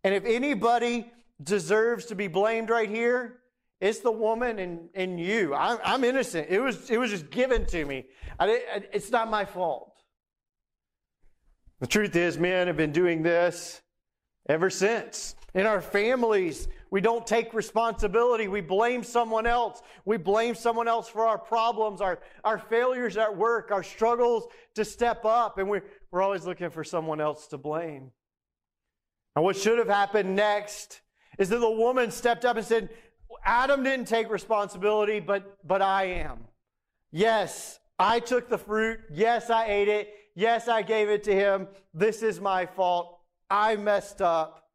And 0.03 0.13
if 0.13 0.23
anybody 0.23 1.11
deserves 1.41 2.05
to 2.05 2.15
be 2.15 2.27
blamed 2.27 2.69
right 2.69 2.89
here, 2.89 3.39
it's 3.79 3.99
the 3.99 4.11
woman 4.11 4.59
and, 4.59 4.89
and 4.95 5.19
you. 5.19 5.53
I'm, 5.53 5.77
I'm 5.83 6.03
innocent. 6.03 6.47
It 6.49 6.59
was, 6.59 6.89
it 6.89 6.97
was 6.97 7.11
just 7.11 7.29
given 7.29 7.65
to 7.67 7.85
me. 7.85 8.05
It's 8.39 9.11
not 9.11 9.29
my 9.29 9.45
fault. 9.45 9.93
The 11.79 11.87
truth 11.87 12.15
is, 12.15 12.37
men 12.39 12.67
have 12.67 12.77
been 12.77 12.91
doing 12.91 13.21
this 13.21 13.81
ever 14.49 14.69
since. 14.69 15.35
In 15.53 15.65
our 15.65 15.81
families, 15.81 16.67
we 16.89 17.01
don't 17.01 17.27
take 17.27 17.53
responsibility. 17.53 18.47
We 18.47 18.61
blame 18.61 19.03
someone 19.03 19.45
else. 19.45 19.81
We 20.05 20.17
blame 20.17 20.55
someone 20.55 20.87
else 20.87 21.07
for 21.07 21.25
our 21.27 21.37
problems, 21.37 22.01
our, 22.01 22.19
our 22.43 22.57
failures 22.57 23.17
at 23.17 23.35
work, 23.35 23.71
our 23.71 23.83
struggles 23.83 24.47
to 24.75 24.85
step 24.85 25.23
up, 25.25 25.59
and 25.59 25.69
we're, 25.69 25.83
we're 26.11 26.21
always 26.21 26.45
looking 26.45 26.69
for 26.69 26.83
someone 26.83 27.21
else 27.21 27.47
to 27.47 27.57
blame. 27.57 28.11
And 29.35 29.45
what 29.45 29.55
should 29.55 29.77
have 29.77 29.89
happened 29.89 30.35
next 30.35 31.01
is 31.37 31.49
that 31.49 31.59
the 31.59 31.69
woman 31.69 32.09
stepped 32.09 32.45
up 32.45 32.57
and 32.57 32.65
said, 32.65 32.89
Adam 33.45 33.83
didn't 33.83 34.07
take 34.07 34.29
responsibility, 34.29 35.19
but, 35.19 35.57
but 35.65 35.81
I 35.81 36.05
am. 36.05 36.45
Yes, 37.11 37.79
I 37.99 38.19
took 38.19 38.49
the 38.49 38.57
fruit. 38.57 38.99
Yes, 39.11 39.49
I 39.49 39.67
ate 39.67 39.87
it. 39.87 40.13
Yes, 40.35 40.67
I 40.67 40.81
gave 40.81 41.09
it 41.09 41.23
to 41.23 41.33
him. 41.33 41.67
This 41.93 42.21
is 42.21 42.39
my 42.39 42.65
fault. 42.65 43.19
I 43.49 43.75
messed 43.75 44.21
up. 44.21 44.65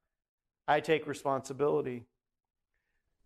I 0.67 0.81
take 0.81 1.07
responsibility. 1.07 2.07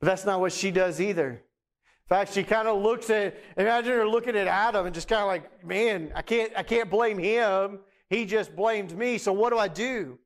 But 0.01 0.07
that's 0.07 0.25
not 0.25 0.41
what 0.41 0.53
she 0.53 0.71
does 0.71 1.01
either. 1.01 1.31
In 1.31 2.09
fact, 2.09 2.35
she 2.35 2.45
kind 2.45 2.69
of 2.69 2.83
looks 2.83 3.11
at, 3.11 3.37
imagine 3.57 3.93
her 3.93 4.07
looking 4.07 4.37
at 4.37 4.47
Adam 4.47 4.87
and 4.87 4.95
just 4.95 5.09
kind 5.09 5.23
of 5.23 5.27
like, 5.27 5.65
man, 5.65 6.13
I 6.15 6.23
can't, 6.23 6.53
I 6.57 6.63
can't 6.63 6.91
blame 6.91 7.19
him. 7.19 7.81
He 8.11 8.25
just 8.25 8.55
blamed 8.55 8.97
me. 8.97 9.19
So 9.19 9.33
what 9.33 9.51
do 9.51 9.59
I 9.59 9.69
do? 9.69 10.19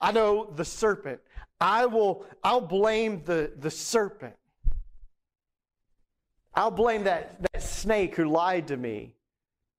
I 0.00 0.12
know 0.12 0.50
the 0.54 0.64
serpent. 0.64 1.20
I 1.60 1.86
will, 1.86 2.26
I'll 2.44 2.60
blame 2.60 3.22
the, 3.24 3.52
the 3.58 3.70
serpent. 3.70 4.34
I'll 6.54 6.70
blame 6.70 7.04
that, 7.04 7.40
that 7.52 7.62
snake 7.62 8.16
who 8.16 8.24
lied 8.24 8.68
to 8.68 8.76
me. 8.76 9.14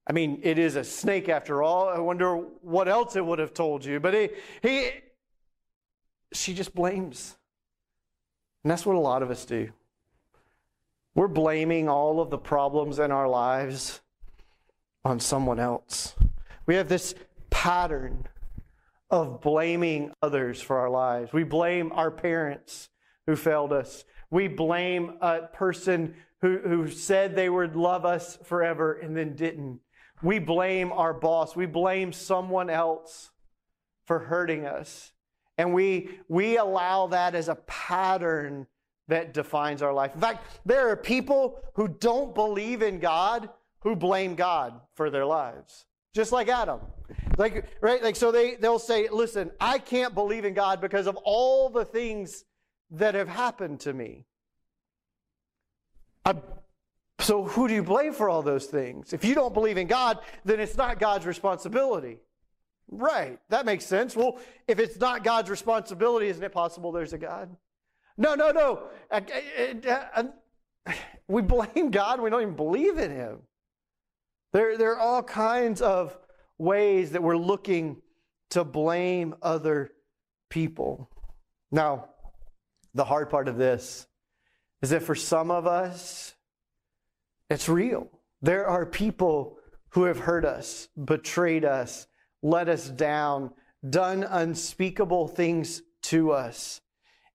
I 0.08 0.14
mean, 0.14 0.40
it 0.44 0.58
is 0.58 0.76
a 0.76 0.84
snake 0.84 1.28
after 1.28 1.62
all. 1.62 1.90
I 1.90 2.00
wonder 2.00 2.36
what 2.36 2.88
else 2.88 3.16
it 3.16 3.26
would 3.26 3.40
have 3.40 3.54
told 3.54 3.84
you. 3.84 4.00
But 4.00 4.14
he, 4.14 4.30
he, 4.62 4.90
she 6.32 6.54
just 6.54 6.74
blames. 6.74 7.36
And 8.64 8.72
that's 8.72 8.86
what 8.86 8.96
a 8.96 9.00
lot 9.00 9.22
of 9.22 9.32
us 9.32 9.44
do. 9.46 9.70
We're 11.14 11.28
blaming 11.28 11.90
all 11.90 12.22
of 12.22 12.30
the 12.30 12.38
problems 12.38 13.00
in 13.00 13.12
our 13.12 13.28
lives 13.28 14.02
on 15.04 15.20
someone 15.20 15.60
else. 15.60 16.16
We 16.68 16.76
have 16.76 16.90
this 16.90 17.16
pattern 17.50 18.28
of 19.10 19.42
blaming 19.42 20.12
others 20.22 20.62
for 20.62 20.78
our 20.80 20.90
lives. 20.90 21.32
We 21.32 21.44
blame 21.44 21.92
our 21.94 22.12
parents 22.12 22.90
who 23.26 23.36
failed 23.36 23.74
us. 23.74 24.04
We 24.30 24.48
blame 24.48 25.18
a 25.22 25.42
person 25.48 26.16
who, 26.42 26.60
who 26.60 26.88
said 26.88 27.36
they 27.36 27.50
would 27.50 27.76
love 27.76 28.06
us 28.06 28.38
forever 28.44 28.94
and 28.94 29.16
then 29.16 29.36
didn't. 29.36 29.80
We 30.22 30.40
blame 30.40 30.92
our 30.92 31.14
boss. 31.14 31.56
We 31.56 31.66
blame 31.66 32.12
someone 32.12 32.70
else 32.70 33.32
for 34.06 34.20
hurting 34.20 34.66
us. 34.66 35.12
And 35.58 35.74
we, 35.74 36.10
we 36.28 36.58
allow 36.58 37.08
that 37.08 37.36
as 37.36 37.50
a 37.50 37.56
pattern 37.56 38.68
that 39.08 39.34
defines 39.34 39.82
our 39.82 39.94
life. 39.94 40.14
In 40.14 40.22
fact, 40.22 40.60
there 40.66 40.90
are 40.90 40.98
people 40.98 41.60
who 41.76 41.88
don't 41.88 42.36
believe 42.36 42.82
in 42.82 43.00
God 43.00 43.50
who 43.82 43.96
blame 43.96 44.36
God 44.36 44.80
for 44.96 45.10
their 45.10 45.26
lives. 45.26 45.86
Just 46.18 46.32
like 46.32 46.48
Adam. 46.48 46.80
Like, 47.38 47.66
right? 47.80 48.02
Like, 48.02 48.16
so 48.16 48.32
they, 48.32 48.56
they'll 48.56 48.80
say, 48.80 49.08
listen, 49.08 49.52
I 49.62 49.78
can't 49.78 50.16
believe 50.16 50.46
in 50.46 50.56
God 50.56 50.82
because 50.82 51.06
of 51.06 51.16
all 51.18 51.70
the 51.70 51.86
things 51.86 52.44
that 52.90 53.14
have 53.14 53.28
happened 53.28 53.82
to 53.82 53.94
me. 53.94 54.26
I, 56.26 56.34
so 57.20 57.44
who 57.44 57.68
do 57.68 57.76
you 57.76 57.84
blame 57.84 58.14
for 58.14 58.30
all 58.30 58.42
those 58.42 58.66
things? 58.66 59.14
If 59.14 59.24
you 59.24 59.36
don't 59.36 59.54
believe 59.54 59.78
in 59.78 59.86
God, 59.86 60.18
then 60.44 60.60
it's 60.60 60.76
not 60.76 61.00
God's 61.00 61.28
responsibility. 61.28 62.18
Right. 62.90 63.38
That 63.50 63.68
makes 63.68 63.86
sense. 63.86 64.16
Well, 64.16 64.40
if 64.68 64.80
it's 64.80 64.98
not 64.98 65.24
God's 65.24 65.52
responsibility, 65.52 66.30
isn't 66.30 66.44
it 66.44 66.52
possible 66.52 66.92
there's 66.92 67.14
a 67.14 67.20
God? 67.20 67.56
No, 68.18 68.34
no, 68.34 68.50
no. 68.50 68.90
We 71.28 71.44
blame 71.44 71.92
God. 71.92 72.22
We 72.22 72.32
don't 72.32 72.42
even 72.42 72.56
believe 72.56 72.98
in 72.98 73.12
Him. 73.12 73.42
There, 74.54 74.78
there 74.78 74.94
are 74.94 75.00
all 75.00 75.24
kinds 75.24 75.82
of 75.82 76.18
ways 76.58 77.12
that 77.12 77.24
we're 77.24 77.38
looking 77.38 78.02
to 78.52 78.64
blame 78.64 79.36
other 79.42 79.92
people. 80.50 81.10
Now, 81.72 82.10
the 82.94 83.06
hard 83.06 83.30
part 83.30 83.48
of 83.48 83.58
this 83.58 84.08
is 84.82 84.92
that 84.92 85.04
for 85.04 85.16
some 85.16 85.52
of 85.52 85.68
us, 85.68 86.34
it's 87.50 87.70
real. 87.70 88.10
There 88.42 88.68
are 88.68 88.86
people 88.86 89.58
who 89.90 90.04
have 90.04 90.20
hurt 90.20 90.46
us, 90.46 90.90
betrayed 91.04 91.66
us, 91.66 92.08
let 92.42 92.70
us 92.70 92.90
down, 92.90 93.52
done 93.88 94.24
unspeakable 94.24 95.28
things 95.28 95.82
to 96.04 96.32
us, 96.32 96.82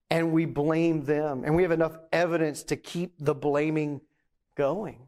and 0.09 0.31
we 0.31 0.45
blame 0.45 1.03
them. 1.03 1.43
And 1.45 1.55
we 1.55 1.63
have 1.63 1.71
enough 1.71 1.97
evidence 2.11 2.63
to 2.63 2.75
keep 2.75 3.13
the 3.19 3.35
blaming 3.35 4.01
going. 4.55 5.07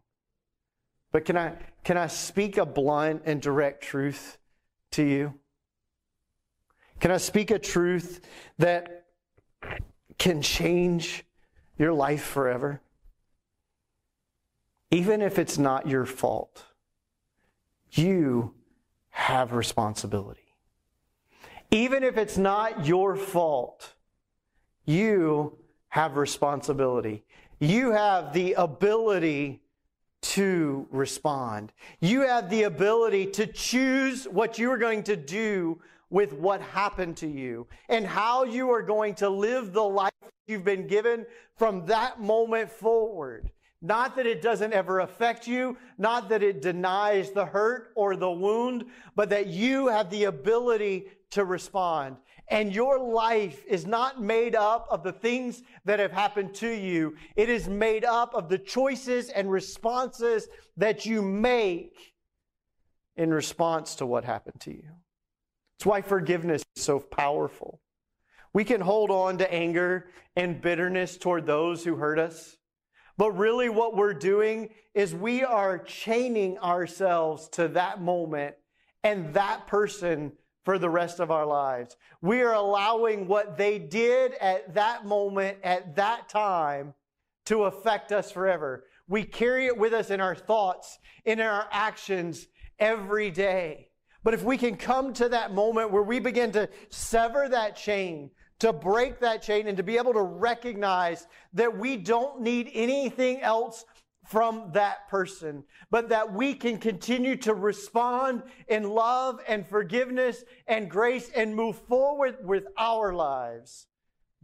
But 1.11 1.25
can 1.25 1.37
I, 1.37 1.53
can 1.85 1.97
I 1.97 2.07
speak 2.07 2.57
a 2.57 2.65
blunt 2.65 3.21
and 3.25 3.39
direct 3.39 3.83
truth 3.83 4.39
to 4.91 5.03
you? 5.03 5.35
Can 6.99 7.11
I 7.11 7.17
speak 7.17 7.51
a 7.51 7.59
truth 7.59 8.21
that 8.57 9.05
can 10.17 10.41
change 10.41 11.23
your 11.77 11.93
life 11.93 12.23
forever? 12.23 12.81
Even 14.89 15.21
if 15.21 15.37
it's 15.37 15.59
not 15.59 15.87
your 15.87 16.07
fault, 16.07 16.63
you 17.91 18.55
have 19.09 19.53
responsibility. 19.53 20.55
Even 21.69 22.03
if 22.03 22.17
it's 22.17 22.37
not 22.37 22.87
your 22.87 23.15
fault, 23.15 23.93
you 24.85 25.59
have 25.89 26.17
responsibility. 26.17 27.25
You 27.59 27.91
have 27.91 28.33
the 28.33 28.53
ability 28.53 29.61
to 30.33 30.87
respond. 30.91 31.71
You 31.99 32.21
have 32.21 32.49
the 32.49 32.63
ability 32.63 33.27
to 33.27 33.47
choose 33.47 34.25
what 34.25 34.57
you 34.57 34.71
are 34.71 34.77
going 34.77 35.03
to 35.03 35.15
do 35.15 35.79
with 36.09 36.33
what 36.33 36.61
happened 36.61 37.17
to 37.17 37.27
you 37.27 37.67
and 37.89 38.05
how 38.05 38.43
you 38.43 38.71
are 38.71 38.81
going 38.81 39.15
to 39.15 39.29
live 39.29 39.73
the 39.73 39.83
life 39.83 40.11
you've 40.47 40.63
been 40.63 40.87
given 40.87 41.25
from 41.57 41.85
that 41.87 42.19
moment 42.19 42.71
forward. 42.71 43.51
Not 43.81 44.15
that 44.15 44.25
it 44.25 44.41
doesn't 44.41 44.73
ever 44.73 45.01
affect 45.01 45.47
you, 45.47 45.77
not 45.97 46.29
that 46.29 46.41
it 46.41 46.61
denies 46.61 47.31
the 47.31 47.45
hurt 47.45 47.91
or 47.95 48.15
the 48.15 48.31
wound, 48.31 48.85
but 49.15 49.29
that 49.29 49.47
you 49.47 49.87
have 49.87 50.09
the 50.09 50.25
ability 50.25 51.07
to 51.31 51.45
respond. 51.45 52.17
And 52.47 52.73
your 52.73 52.99
life 52.99 53.63
is 53.67 53.85
not 53.85 54.21
made 54.21 54.55
up 54.55 54.87
of 54.89 55.03
the 55.03 55.11
things 55.11 55.63
that 55.83 55.99
have 55.99 56.11
happened 56.11 56.53
to 56.55 56.69
you. 56.69 57.15
It 57.35 57.49
is 57.49 57.67
made 57.67 58.05
up 58.05 58.33
of 58.33 58.49
the 58.49 58.57
choices 58.57 59.29
and 59.29 59.51
responses 59.51 60.47
that 60.77 61.05
you 61.05 61.21
make 61.21 62.13
in 63.17 63.33
response 63.33 63.95
to 63.95 64.05
what 64.05 64.25
happened 64.25 64.59
to 64.61 64.71
you. 64.71 64.91
It's 65.77 65.85
why 65.85 66.01
forgiveness 66.01 66.63
is 66.75 66.83
so 66.83 66.99
powerful. 66.99 67.81
We 68.53 68.63
can 68.63 68.81
hold 68.81 69.11
on 69.11 69.37
to 69.39 69.53
anger 69.53 70.07
and 70.35 70.61
bitterness 70.61 71.17
toward 71.17 71.45
those 71.45 71.83
who 71.83 71.95
hurt 71.95 72.19
us. 72.19 72.57
But 73.17 73.31
really, 73.31 73.69
what 73.69 73.95
we're 73.95 74.13
doing 74.13 74.69
is 74.93 75.15
we 75.15 75.43
are 75.43 75.77
chaining 75.77 76.57
ourselves 76.57 77.47
to 77.49 77.67
that 77.69 78.01
moment 78.01 78.55
and 79.03 79.33
that 79.33 79.67
person 79.67 80.33
for 80.65 80.79
the 80.79 80.89
rest 80.89 81.19
of 81.19 81.31
our 81.31 81.45
lives. 81.45 81.95
We 82.21 82.41
are 82.41 82.53
allowing 82.53 83.27
what 83.27 83.55
they 83.55 83.77
did 83.79 84.33
at 84.41 84.73
that 84.73 85.05
moment, 85.05 85.59
at 85.63 85.95
that 85.95 86.27
time, 86.27 86.93
to 87.45 87.65
affect 87.65 88.11
us 88.11 88.31
forever. 88.31 88.85
We 89.07 89.23
carry 89.23 89.67
it 89.67 89.77
with 89.77 89.93
us 89.93 90.09
in 90.09 90.19
our 90.19 90.35
thoughts, 90.35 90.97
in 91.23 91.39
our 91.39 91.67
actions 91.71 92.47
every 92.79 93.29
day. 93.29 93.89
But 94.23 94.33
if 94.33 94.43
we 94.43 94.57
can 94.57 94.75
come 94.75 95.13
to 95.13 95.29
that 95.29 95.53
moment 95.53 95.91
where 95.91 96.01
we 96.01 96.19
begin 96.19 96.51
to 96.53 96.67
sever 96.89 97.47
that 97.49 97.75
chain, 97.75 98.31
to 98.59 98.71
break 98.71 99.19
that 99.19 99.41
chain, 99.41 99.67
and 99.67 99.77
to 99.77 99.83
be 99.83 99.97
able 99.97 100.13
to 100.13 100.21
recognize 100.21 101.27
that 101.53 101.77
we 101.77 101.97
don't 101.97 102.41
need 102.41 102.71
anything 102.73 103.41
else 103.41 103.85
from 104.25 104.71
that 104.73 105.07
person, 105.09 105.63
but 105.91 106.09
that 106.09 106.33
we 106.33 106.53
can 106.53 106.77
continue 106.77 107.35
to 107.35 107.53
respond 107.53 108.41
in 108.67 108.89
love 108.89 109.39
and 109.47 109.67
forgiveness 109.67 110.43
and 110.67 110.89
grace 110.89 111.29
and 111.35 111.55
move 111.55 111.77
forward 111.87 112.37
with 112.43 112.65
our 112.77 113.13
lives 113.13 113.87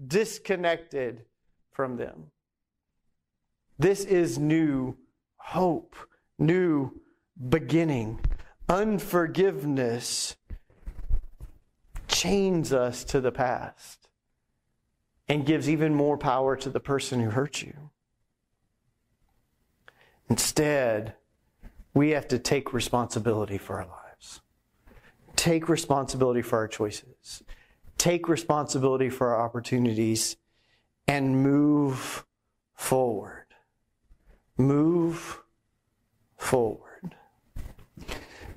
disconnected 0.07 1.23
from 1.71 1.97
them. 1.97 2.25
This 3.79 4.05
is 4.05 4.37
new 4.37 4.97
hope, 5.37 5.95
new 6.37 6.91
beginning. 7.49 8.19
Unforgiveness 8.69 10.35
chains 12.07 12.71
us 12.71 13.03
to 13.05 13.19
the 13.19 13.31
past 13.31 14.00
and 15.31 15.45
gives 15.45 15.69
even 15.69 15.95
more 15.95 16.17
power 16.17 16.55
to 16.57 16.69
the 16.69 16.79
person 16.79 17.21
who 17.21 17.29
hurt 17.29 17.61
you. 17.61 17.89
Instead, 20.29 21.15
we 21.93 22.09
have 22.11 22.27
to 22.27 22.37
take 22.37 22.73
responsibility 22.73 23.57
for 23.57 23.77
our 23.77 23.87
lives. 23.87 24.41
Take 25.35 25.69
responsibility 25.69 26.41
for 26.41 26.57
our 26.57 26.67
choices. 26.67 27.43
Take 27.97 28.27
responsibility 28.27 29.09
for 29.09 29.33
our 29.33 29.45
opportunities 29.45 30.35
and 31.07 31.41
move 31.41 32.25
forward. 32.75 33.45
Move 34.57 35.41
forward 36.35 37.15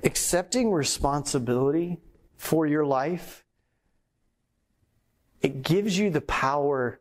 accepting 0.05 0.71
responsibility 0.71 1.99
for 2.37 2.67
your 2.67 2.85
life, 2.85 3.45
it 5.45 5.61
gives 5.61 5.99
you 5.99 6.09
the 6.09 6.23
power 6.23 6.99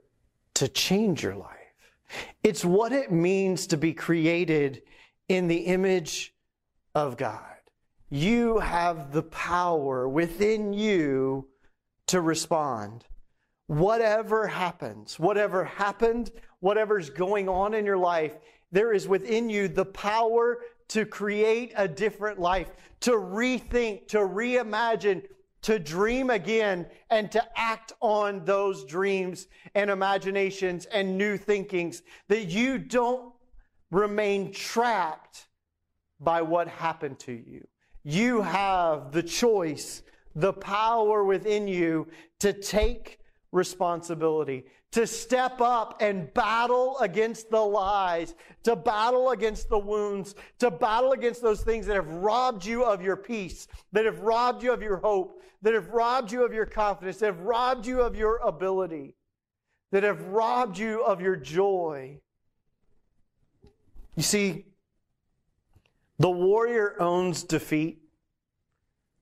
to 0.55 0.67
change 0.67 1.23
your 1.23 1.33
life. 1.33 1.49
It's 2.43 2.65
what 2.65 2.91
it 2.91 3.09
means 3.09 3.67
to 3.67 3.77
be 3.77 3.93
created 3.93 4.81
in 5.29 5.47
the 5.47 5.59
image 5.59 6.35
of 6.93 7.15
God. 7.15 7.39
You 8.09 8.59
have 8.59 9.13
the 9.13 9.23
power 9.23 10.09
within 10.09 10.73
you 10.73 11.47
to 12.07 12.19
respond. 12.19 13.05
Whatever 13.67 14.45
happens, 14.47 15.17
whatever 15.17 15.63
happened, 15.63 16.29
whatever's 16.59 17.09
going 17.09 17.47
on 17.47 17.73
in 17.73 17.85
your 17.85 17.97
life, 17.97 18.33
there 18.73 18.91
is 18.91 19.07
within 19.07 19.49
you 19.49 19.69
the 19.69 19.85
power 19.85 20.59
to 20.89 21.05
create 21.05 21.71
a 21.77 21.87
different 21.87 22.39
life, 22.39 22.71
to 22.99 23.11
rethink, 23.11 24.09
to 24.09 24.17
reimagine, 24.17 25.23
to 25.63 25.79
dream 25.79 26.29
again, 26.29 26.85
and 27.09 27.31
to 27.31 27.43
act 27.55 27.93
on 28.01 28.45
those 28.45 28.85
dreams 28.85 29.47
and 29.75 29.89
imaginations 29.89 30.85
and 30.85 31.17
new 31.17 31.37
thinkings, 31.37 32.03
that 32.27 32.45
you 32.45 32.77
don't 32.77 33.33
remain 33.91 34.51
trapped 34.51 35.47
by 36.19 36.41
what 36.41 36.67
happened 36.67 37.19
to 37.19 37.31
you. 37.31 37.65
You 38.03 38.41
have 38.41 39.11
the 39.11 39.23
choice, 39.23 40.03
the 40.35 40.53
power 40.53 41.23
within 41.23 41.67
you 41.67 42.07
to 42.39 42.53
take 42.53 43.19
responsibility, 43.51 44.65
to 44.93 45.07
step 45.07 45.59
up 45.59 45.97
and 46.01 46.31
battle 46.35 46.97
against 46.99 47.49
the 47.49 47.59
lies, 47.59 48.35
to 48.61 48.75
battle 48.75 49.31
against 49.31 49.67
the 49.67 49.77
wounds, 49.77 50.35
to 50.59 50.69
battle 50.69 51.13
against 51.13 51.41
those 51.41 51.61
things 51.61 51.87
that 51.87 51.95
have 51.95 52.07
robbed 52.07 52.63
you 52.63 52.83
of 52.83 53.01
your 53.01 53.17
peace, 53.17 53.67
that 53.91 54.05
have 54.05 54.19
robbed 54.19 54.61
you 54.61 54.71
of 54.71 54.83
your 54.83 54.97
hope, 54.97 55.41
that 55.63 55.73
have 55.73 55.89
robbed 55.89 56.31
you 56.31 56.45
of 56.45 56.53
your 56.53 56.67
confidence, 56.67 57.17
that 57.17 57.25
have 57.25 57.39
robbed 57.39 57.87
you 57.87 58.01
of 58.01 58.15
your 58.15 58.37
ability, 58.37 59.15
that 59.91 60.03
have 60.03 60.27
robbed 60.27 60.77
you 60.77 61.03
of 61.03 61.19
your 61.19 61.35
joy. 61.35 62.19
You 64.15 64.23
see, 64.23 64.67
the 66.19 66.29
warrior 66.29 66.95
owns 67.01 67.41
defeat 67.41 67.99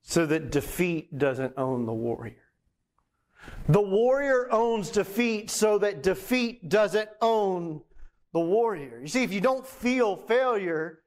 so 0.02 0.26
that 0.26 0.52
defeat 0.52 1.18
doesn't 1.18 1.54
own 1.56 1.86
the 1.86 1.94
warrior. 1.94 2.41
The 3.68 3.82
warrior 3.82 4.52
owns 4.52 4.90
defeat 4.90 5.50
so 5.50 5.78
that 5.80 6.04
defeat 6.04 6.70
doesn't 6.70 7.10
own 7.22 7.82
the 8.34 8.40
warrior. 8.40 9.00
You 9.02 9.08
see, 9.08 9.24
if 9.24 9.34
you 9.34 9.42
don't 9.42 9.66
feel 9.66 10.16
failure, 10.16 11.00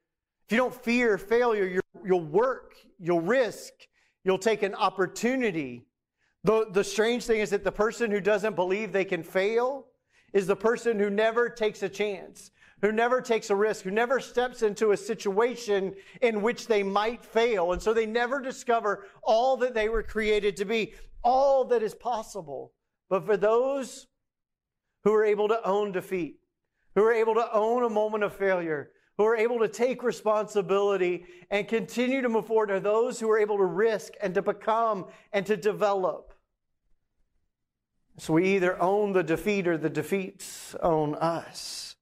if 0.45 0.51
you 0.51 0.57
don't 0.57 0.73
fear 0.73 1.17
failure, 1.17 1.81
you'll 2.05 2.21
work, 2.21 2.73
you'll 2.99 3.21
risk, 3.21 3.73
you'll 4.23 4.37
take 4.37 4.63
an 4.63 4.75
opportunity. 4.75 5.87
The, 6.43 6.67
the 6.71 6.83
strange 6.83 7.25
thing 7.25 7.39
is 7.39 7.49
that 7.49 7.63
the 7.63 7.71
person 7.71 8.11
who 8.11 8.21
doesn't 8.21 8.55
believe 8.55 8.91
they 8.91 9.05
can 9.05 9.23
fail 9.23 9.87
is 10.33 10.45
the 10.45 10.55
person 10.55 10.99
who 10.99 11.09
never 11.09 11.49
takes 11.49 11.81
a 11.81 11.89
chance, 11.89 12.51
who 12.81 12.91
never 12.91 13.21
takes 13.21 13.49
a 13.49 13.55
risk, 13.55 13.83
who 13.83 13.91
never 13.91 14.19
steps 14.19 14.61
into 14.61 14.91
a 14.91 14.97
situation 14.97 15.95
in 16.21 16.41
which 16.41 16.67
they 16.67 16.83
might 16.83 17.25
fail. 17.25 17.71
And 17.71 17.81
so 17.81 17.93
they 17.93 18.05
never 18.05 18.39
discover 18.39 19.05
all 19.23 19.57
that 19.57 19.73
they 19.73 19.89
were 19.89 20.03
created 20.03 20.55
to 20.57 20.65
be, 20.65 20.93
all 21.25 21.65
that 21.65 21.83
is 21.83 21.93
possible. 21.93 22.71
But 23.09 23.25
for 23.25 23.35
those 23.35 24.07
who 25.03 25.13
are 25.13 25.25
able 25.25 25.49
to 25.49 25.67
own 25.67 25.91
defeat, 25.91 26.39
who 26.93 27.03
are 27.03 27.11
able 27.11 27.33
to 27.35 27.51
own 27.51 27.83
a 27.83 27.89
moment 27.89 28.23
of 28.23 28.33
failure, 28.33 28.91
who 29.17 29.25
are 29.25 29.35
able 29.35 29.59
to 29.59 29.67
take 29.67 30.03
responsibility 30.03 31.25
and 31.49 31.67
continue 31.67 32.21
to 32.21 32.29
move 32.29 32.47
forward, 32.47 32.71
are 32.71 32.79
those 32.79 33.19
who 33.19 33.29
are 33.29 33.39
able 33.39 33.57
to 33.57 33.65
risk 33.65 34.13
and 34.21 34.33
to 34.35 34.41
become 34.41 35.05
and 35.33 35.45
to 35.45 35.57
develop. 35.57 36.33
So 38.17 38.33
we 38.33 38.55
either 38.55 38.81
own 38.81 39.11
the 39.11 39.23
defeat 39.23 39.67
or 39.67 39.77
the 39.77 39.89
defeats 39.89 40.75
own 40.81 41.15
us. 41.15 41.95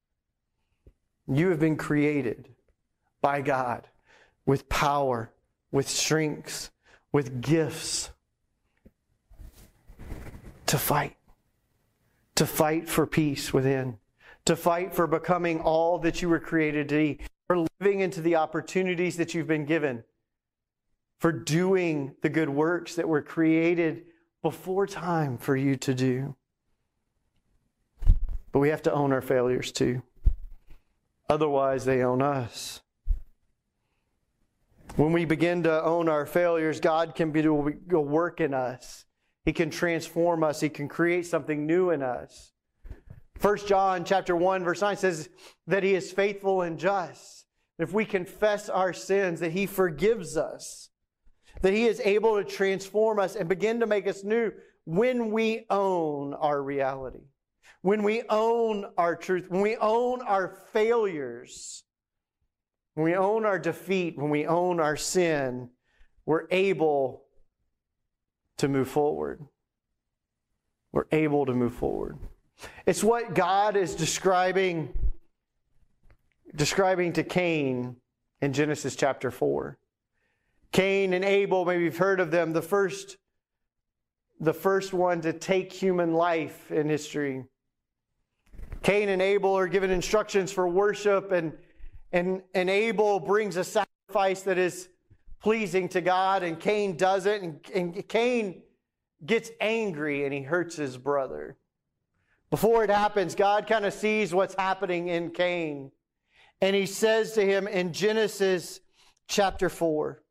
You 1.27 1.49
have 1.49 1.59
been 1.59 1.77
created 1.77 2.49
by 3.21 3.41
God 3.41 3.87
with 4.45 4.69
power, 4.69 5.31
with 5.71 5.87
strengths, 5.87 6.69
with 7.11 7.41
gifts 7.41 8.11
to 10.73 10.79
fight, 10.79 11.15
to 12.33 12.47
fight 12.47 12.89
for 12.89 13.05
peace 13.05 13.53
within, 13.53 13.99
to 14.43 14.55
fight 14.55 14.91
for 14.91 15.05
becoming 15.05 15.61
all 15.61 15.99
that 15.99 16.19
you 16.19 16.27
were 16.27 16.39
created 16.39 16.89
to 16.89 16.95
be, 16.95 17.19
for 17.45 17.67
living 17.79 17.99
into 17.99 18.21
the 18.21 18.35
opportunities 18.35 19.15
that 19.17 19.35
you've 19.35 19.45
been 19.45 19.67
given, 19.67 20.03
for 21.19 21.31
doing 21.31 22.15
the 22.23 22.29
good 22.29 22.49
works 22.49 22.95
that 22.95 23.07
were 23.07 23.21
created 23.21 24.05
before 24.41 24.87
time 24.87 25.37
for 25.37 25.55
you 25.55 25.75
to 25.75 25.93
do. 25.93 26.35
But 28.51 28.57
we 28.57 28.69
have 28.69 28.81
to 28.81 28.91
own 28.91 29.13
our 29.13 29.21
failures 29.21 29.71
too. 29.71 30.01
Otherwise, 31.29 31.85
they 31.85 32.01
own 32.01 32.19
us. 32.19 32.81
When 34.95 35.13
we 35.13 35.25
begin 35.25 35.61
to 35.63 35.83
own 35.83 36.09
our 36.09 36.25
failures, 36.25 36.79
God 36.79 37.13
can 37.13 37.31
do 37.31 37.75
a 37.91 38.01
work 38.01 38.41
in 38.41 38.55
us. 38.55 39.05
He 39.45 39.53
can 39.53 39.69
transform 39.69 40.43
us. 40.43 40.61
He 40.61 40.69
can 40.69 40.87
create 40.87 41.25
something 41.25 41.65
new 41.65 41.89
in 41.89 42.01
us. 42.01 42.51
1 43.41 43.57
John 43.67 44.05
chapter 44.05 44.35
1 44.35 44.63
verse 44.63 44.81
9 44.81 44.95
says 44.97 45.29
that 45.67 45.83
he 45.83 45.95
is 45.95 46.11
faithful 46.11 46.61
and 46.61 46.79
just. 46.79 47.45
If 47.79 47.91
we 47.91 48.05
confess 48.05 48.69
our 48.69 48.93
sins, 48.93 49.39
that 49.39 49.51
he 49.51 49.65
forgives 49.65 50.37
us 50.37 50.89
that 51.61 51.73
He 51.73 51.85
is 51.85 52.01
able 52.03 52.37
to 52.37 52.43
transform 52.43 53.19
us 53.19 53.35
and 53.35 53.47
begin 53.47 53.79
to 53.79 53.87
make 53.87 54.07
us 54.07 54.23
new 54.23 54.51
when 54.85 55.31
we 55.31 55.65
own 55.69 56.33
our 56.33 56.61
reality, 56.61 57.25
when 57.81 58.03
we 58.03 58.23
own 58.29 58.85
our 58.97 59.15
truth, 59.15 59.45
when 59.49 59.61
we 59.61 59.77
own 59.77 60.21
our 60.21 60.57
failures, 60.73 61.83
when 62.95 63.05
we 63.05 63.15
own 63.15 63.45
our 63.45 63.59
defeat, 63.59 64.17
when 64.17 64.29
we 64.29 64.45
own 64.45 64.79
our 64.79 64.97
sin, 64.97 65.69
we're 66.25 66.47
able 66.51 67.22
to 68.63 68.69
move 68.69 68.87
forward. 68.87 69.45
We're 70.93 71.03
able 71.11 71.45
to 71.47 71.53
move 71.53 71.73
forward. 71.73 72.17
It's 72.85 73.03
what 73.03 73.35
God 73.35 73.75
is 73.75 73.93
describing 73.93 74.97
describing 76.55 77.11
to 77.13 77.23
Cain 77.23 77.97
in 78.41 78.53
Genesis 78.53 78.95
chapter 78.95 79.31
4. 79.31 79.77
Cain 80.71 81.11
and 81.11 81.25
Abel, 81.25 81.65
maybe 81.65 81.83
you've 81.83 81.97
heard 81.97 82.21
of 82.21 82.31
them, 82.31 82.53
the 82.53 82.61
first, 82.61 83.17
the 84.39 84.53
first 84.53 84.93
one 84.93 85.19
to 85.21 85.33
take 85.33 85.73
human 85.73 86.13
life 86.13 86.71
in 86.71 86.87
history. 86.87 87.43
Cain 88.81 89.09
and 89.09 89.21
Abel 89.21 89.57
are 89.57 89.67
given 89.67 89.91
instructions 89.91 90.53
for 90.53 90.69
worship, 90.69 91.33
and, 91.33 91.51
and, 92.13 92.41
and 92.53 92.69
Abel 92.69 93.19
brings 93.19 93.57
a 93.57 93.63
sacrifice 93.65 94.43
that 94.43 94.57
is 94.57 94.87
pleasing 95.43 95.89
to 95.89 96.01
God, 96.01 96.41
and 96.41 96.59
Cain 96.59 96.95
doesn't. 96.95 97.43
and, 97.43 97.59
and 97.75 98.07
Cain 98.07 98.63
gets 99.25 99.51
angry 99.61 100.25
and 100.25 100.33
he 100.33 100.41
hurts 100.41 100.75
his 100.75 100.97
brother. 100.97 101.57
Before 102.49 102.83
it 102.83 102.89
happens, 102.89 103.35
God 103.35 103.67
kind 103.67 103.85
of 103.85 103.93
sees 103.93 104.33
what's 104.33 104.55
happening 104.55 105.09
in 105.09 105.31
Cain, 105.31 105.91
and 106.61 106.75
he 106.75 106.85
says 106.85 107.33
to 107.33 107.45
him 107.45 107.67
in 107.67 107.93
Genesis 107.93 108.79
chapter 109.27 109.69
4, 109.69 110.21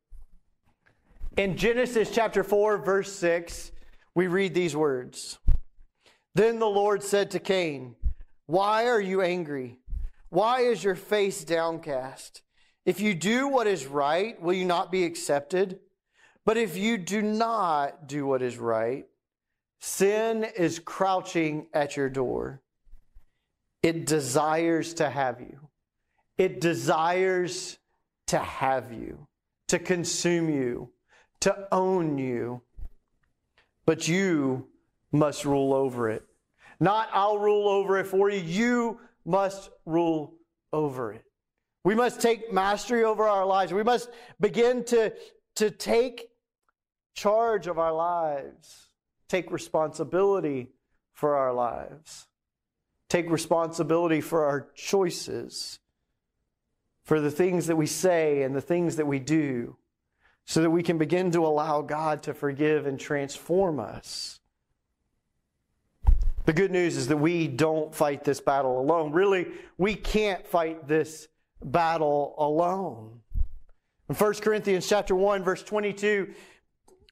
in 1.36 1.56
Genesis 1.56 2.10
chapter 2.10 2.44
4, 2.44 2.78
verse 2.78 3.12
6, 3.12 3.72
we 4.14 4.26
read 4.26 4.54
these 4.54 4.76
words 4.76 5.38
Then 6.34 6.58
the 6.58 6.66
Lord 6.66 7.02
said 7.02 7.30
to 7.32 7.38
Cain, 7.38 7.96
Why 8.46 8.86
are 8.86 9.00
you 9.00 9.20
angry? 9.22 9.78
Why 10.28 10.60
is 10.60 10.84
your 10.84 10.94
face 10.94 11.44
downcast? 11.44 12.42
If 12.84 13.00
you 13.00 13.14
do 13.14 13.48
what 13.48 13.66
is 13.66 13.86
right, 13.86 14.40
will 14.40 14.54
you 14.54 14.64
not 14.64 14.90
be 14.90 15.04
accepted? 15.04 15.80
But 16.44 16.56
if 16.56 16.76
you 16.76 16.98
do 16.98 17.22
not 17.22 18.08
do 18.08 18.26
what 18.26 18.42
is 18.42 18.58
right, 18.58 19.06
sin 19.80 20.44
is 20.56 20.78
crouching 20.78 21.68
at 21.72 21.96
your 21.96 22.08
door. 22.08 22.60
It 23.82 24.06
desires 24.06 24.94
to 24.94 25.08
have 25.08 25.40
you. 25.40 25.68
It 26.38 26.60
desires 26.60 27.78
to 28.28 28.38
have 28.38 28.92
you, 28.92 29.26
to 29.68 29.78
consume 29.78 30.48
you 30.48 30.92
to 31.42 31.66
own 31.72 32.18
you, 32.18 32.62
but 33.84 34.06
you 34.06 34.68
must 35.10 35.44
rule 35.44 35.74
over 35.74 36.08
it. 36.08 36.24
Not 36.78 37.08
I'll 37.12 37.38
rule 37.38 37.68
over 37.68 37.98
it 37.98 38.06
for 38.06 38.30
you, 38.30 38.40
you 38.40 39.00
must 39.24 39.70
rule 39.84 40.34
over 40.72 41.12
it. 41.12 41.24
We 41.84 41.94
must 41.94 42.20
take 42.20 42.52
mastery 42.52 43.04
over 43.04 43.26
our 43.26 43.44
lives. 43.44 43.72
We 43.72 43.82
must 43.82 44.08
begin 44.40 44.84
to, 44.84 45.12
to 45.56 45.70
take 45.70 46.28
charge 47.14 47.66
of 47.66 47.78
our 47.78 47.92
lives, 47.92 48.88
take 49.28 49.50
responsibility 49.50 50.68
for 51.12 51.36
our 51.36 51.52
lives, 51.52 52.28
take 53.08 53.30
responsibility 53.30 54.20
for 54.20 54.44
our 54.44 54.68
choices, 54.74 55.80
for 57.04 57.20
the 57.20 57.30
things 57.30 57.66
that 57.66 57.76
we 57.76 57.86
say 57.86 58.42
and 58.42 58.54
the 58.54 58.60
things 58.60 58.96
that 58.96 59.06
we 59.06 59.18
do 59.18 59.76
so 60.44 60.62
that 60.62 60.70
we 60.70 60.82
can 60.82 60.98
begin 60.98 61.30
to 61.32 61.46
allow 61.46 61.82
God 61.82 62.22
to 62.24 62.34
forgive 62.34 62.86
and 62.86 62.98
transform 62.98 63.80
us. 63.80 64.40
The 66.44 66.52
good 66.52 66.72
news 66.72 66.96
is 66.96 67.08
that 67.08 67.16
we 67.16 67.46
don't 67.46 67.94
fight 67.94 68.24
this 68.24 68.40
battle 68.40 68.80
alone. 68.80 69.12
Really, 69.12 69.46
we 69.78 69.94
can't 69.94 70.44
fight 70.46 70.88
this 70.88 71.28
battle 71.64 72.34
alone. 72.38 73.20
In 74.08 74.14
1 74.14 74.34
Corinthians 74.34 74.88
chapter 74.88 75.14
1 75.14 75.42
verse 75.42 75.62
22, 75.62 76.32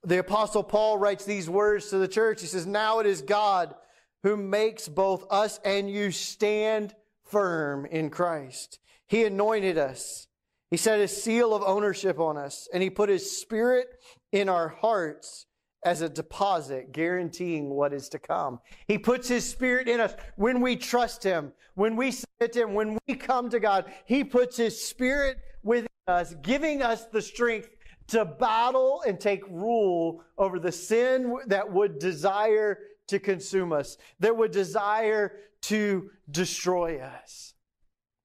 the 0.05 0.19
apostle 0.19 0.63
Paul 0.63 0.99
writes 0.99 1.25
these 1.25 1.49
words 1.49 1.91
to 1.91 1.99
the 1.99 2.09
church. 2.09 2.41
He 2.41 2.47
says, 2.47 2.67
"Now 2.67 3.01
it 3.01 3.07
is 3.07 3.23
God 3.23 3.75
who 4.23 4.37
makes 4.37 4.89
both 4.89 5.25
us 5.31 5.61
and 5.65 5.91
you 5.91 6.11
stand 6.11 6.95
firm 7.25 7.87
in 7.87 8.11
Christ. 8.11 8.79
He 9.07 9.25
anointed 9.25 9.79
us 9.79 10.27
he 10.71 10.77
set 10.77 11.01
his 11.01 11.23
seal 11.23 11.53
of 11.53 11.63
ownership 11.65 12.21
on 12.21 12.37
us, 12.37 12.69
and 12.73 12.83
he 12.83 12.91
put 12.91 13.09
his 13.09 13.39
spirit 13.39 13.89
in 14.31 14.49
our 14.49 14.69
hearts 14.69 15.47
as 15.85 16.03
a 16.03 16.09
deposit 16.09 16.93
guaranteeing 16.93 17.71
what 17.71 17.93
is 17.93 18.09
to 18.11 18.19
come. 18.19 18.61
He 18.87 18.99
puts 18.99 19.29
his 19.29 19.49
spirit 19.49 19.88
in 19.88 20.01
us 20.01 20.14
when 20.37 20.61
we 20.61 20.77
trust 20.77 21.23
him, 21.23 21.53
when 21.75 21.97
we 21.97 22.11
submit 22.11 22.53
to 22.53 22.62
him, 22.62 22.75
when 22.75 22.99
we 23.09 23.14
come 23.14 23.49
to 23.51 23.61
God. 23.61 23.90
He 24.05 24.25
puts 24.25 24.57
his 24.57 24.83
spirit 24.83 25.38
within 25.62 25.88
us, 26.07 26.35
giving 26.43 26.83
us 26.83 27.07
the 27.07 27.23
strength 27.23 27.71
to 28.09 28.25
battle 28.25 29.03
and 29.07 29.19
take 29.21 29.47
rule 29.49 30.23
over 30.37 30.59
the 30.59 30.73
sin 30.73 31.35
that 31.47 31.71
would 31.73 31.99
desire 31.99 32.79
to 33.09 33.19
consume 33.19 33.73
us, 33.73 33.97
that 34.19 34.37
would 34.37 34.51
desire 34.51 35.33
to 35.62 36.11
destroy 36.31 36.99
us. 37.01 37.55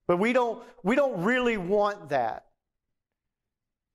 But 0.08 0.18
we 0.18 0.34
don't, 0.34 0.63
we 0.84 0.96
don't 0.96 1.24
really 1.24 1.58
want 1.58 2.10
that. 2.10 2.46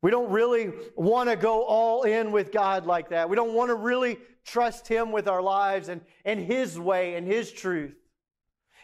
We 0.03 0.11
don't 0.11 0.31
really 0.31 0.73
want 0.97 1.29
to 1.29 1.37
go 1.37 1.63
all 1.65 2.05
in 2.05 2.33
with 2.33 2.53
God 2.53 2.87
like 2.87 3.11
that. 3.11 3.29
We 3.29 3.37
don't 3.37 3.53
want 3.53 3.69
to 3.69 3.75
really 3.75 4.19
trust 4.45 4.89
Him 4.89 5.13
with 5.13 5.29
our 5.29 5.43
lives 5.43 5.89
and, 5.89 6.01
and 6.25 6.41
His 6.41 6.79
way 6.79 7.15
and 7.17 7.27
His 7.27 7.53
truth. 7.53 7.95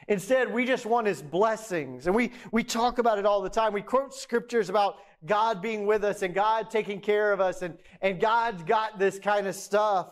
Instead, 0.08 0.52
we 0.52 0.66
just 0.66 0.84
want 0.84 1.06
His 1.06 1.22
blessings. 1.22 2.06
And 2.06 2.14
we, 2.14 2.32
we 2.52 2.62
talk 2.62 2.98
about 2.98 3.18
it 3.18 3.24
all 3.24 3.40
the 3.40 3.50
time. 3.50 3.72
We 3.72 3.82
quote 3.82 4.14
scriptures 4.14 4.68
about 4.68 4.96
God 5.24 5.62
being 5.62 5.86
with 5.86 6.04
us 6.04 6.22
and 6.22 6.34
God 6.34 6.70
taking 6.70 7.00
care 7.00 7.32
of 7.32 7.40
us 7.40 7.62
and, 7.62 7.78
and 8.02 8.20
God's 8.20 8.62
got 8.62 8.98
this 8.98 9.18
kind 9.18 9.46
of 9.46 9.54
stuff. 9.54 10.10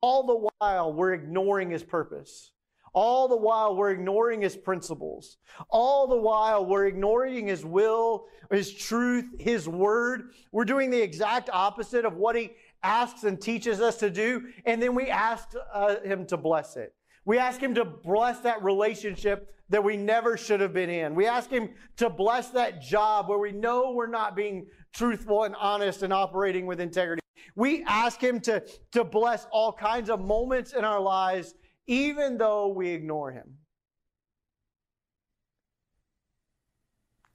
All 0.00 0.22
the 0.26 0.48
while, 0.60 0.92
we're 0.92 1.14
ignoring 1.14 1.70
His 1.70 1.82
purpose. 1.82 2.52
All 2.96 3.28
the 3.28 3.36
while, 3.36 3.76
we're 3.76 3.90
ignoring 3.90 4.40
his 4.40 4.56
principles. 4.56 5.36
All 5.68 6.08
the 6.08 6.16
while, 6.16 6.66
we're 6.66 6.86
ignoring 6.86 7.46
his 7.46 7.64
will, 7.64 8.26
his 8.50 8.72
truth, 8.72 9.26
his 9.38 9.68
word. 9.68 10.30
We're 10.50 10.64
doing 10.64 10.90
the 10.90 11.00
exact 11.00 11.48
opposite 11.52 12.04
of 12.04 12.16
what 12.16 12.34
he 12.34 12.52
asks 12.82 13.22
and 13.22 13.40
teaches 13.40 13.80
us 13.80 13.98
to 13.98 14.10
do. 14.10 14.46
And 14.64 14.82
then 14.82 14.94
we 14.94 15.10
ask 15.10 15.50
uh, 15.72 16.00
him 16.00 16.26
to 16.26 16.36
bless 16.36 16.76
it. 16.76 16.94
We 17.26 17.38
ask 17.38 17.60
Him 17.60 17.74
to 17.74 17.84
bless 17.84 18.38
that 18.40 18.62
relationship 18.62 19.52
that 19.68 19.82
we 19.82 19.96
never 19.96 20.36
should 20.36 20.60
have 20.60 20.72
been 20.72 20.88
in. 20.88 21.14
We 21.16 21.26
ask 21.26 21.50
Him 21.50 21.70
to 21.96 22.08
bless 22.08 22.50
that 22.50 22.80
job 22.80 23.28
where 23.28 23.38
we 23.38 23.50
know 23.50 23.90
we're 23.90 24.06
not 24.06 24.36
being 24.36 24.68
truthful 24.94 25.42
and 25.42 25.54
honest 25.56 26.04
and 26.04 26.12
operating 26.12 26.66
with 26.66 26.80
integrity. 26.80 27.20
We 27.56 27.82
ask 27.82 28.20
Him 28.20 28.38
to, 28.42 28.62
to 28.92 29.02
bless 29.02 29.46
all 29.50 29.72
kinds 29.72 30.08
of 30.08 30.20
moments 30.20 30.72
in 30.72 30.84
our 30.84 31.00
lives, 31.00 31.54
even 31.86 32.38
though 32.38 32.68
we 32.68 32.90
ignore 32.90 33.32
Him. 33.32 33.58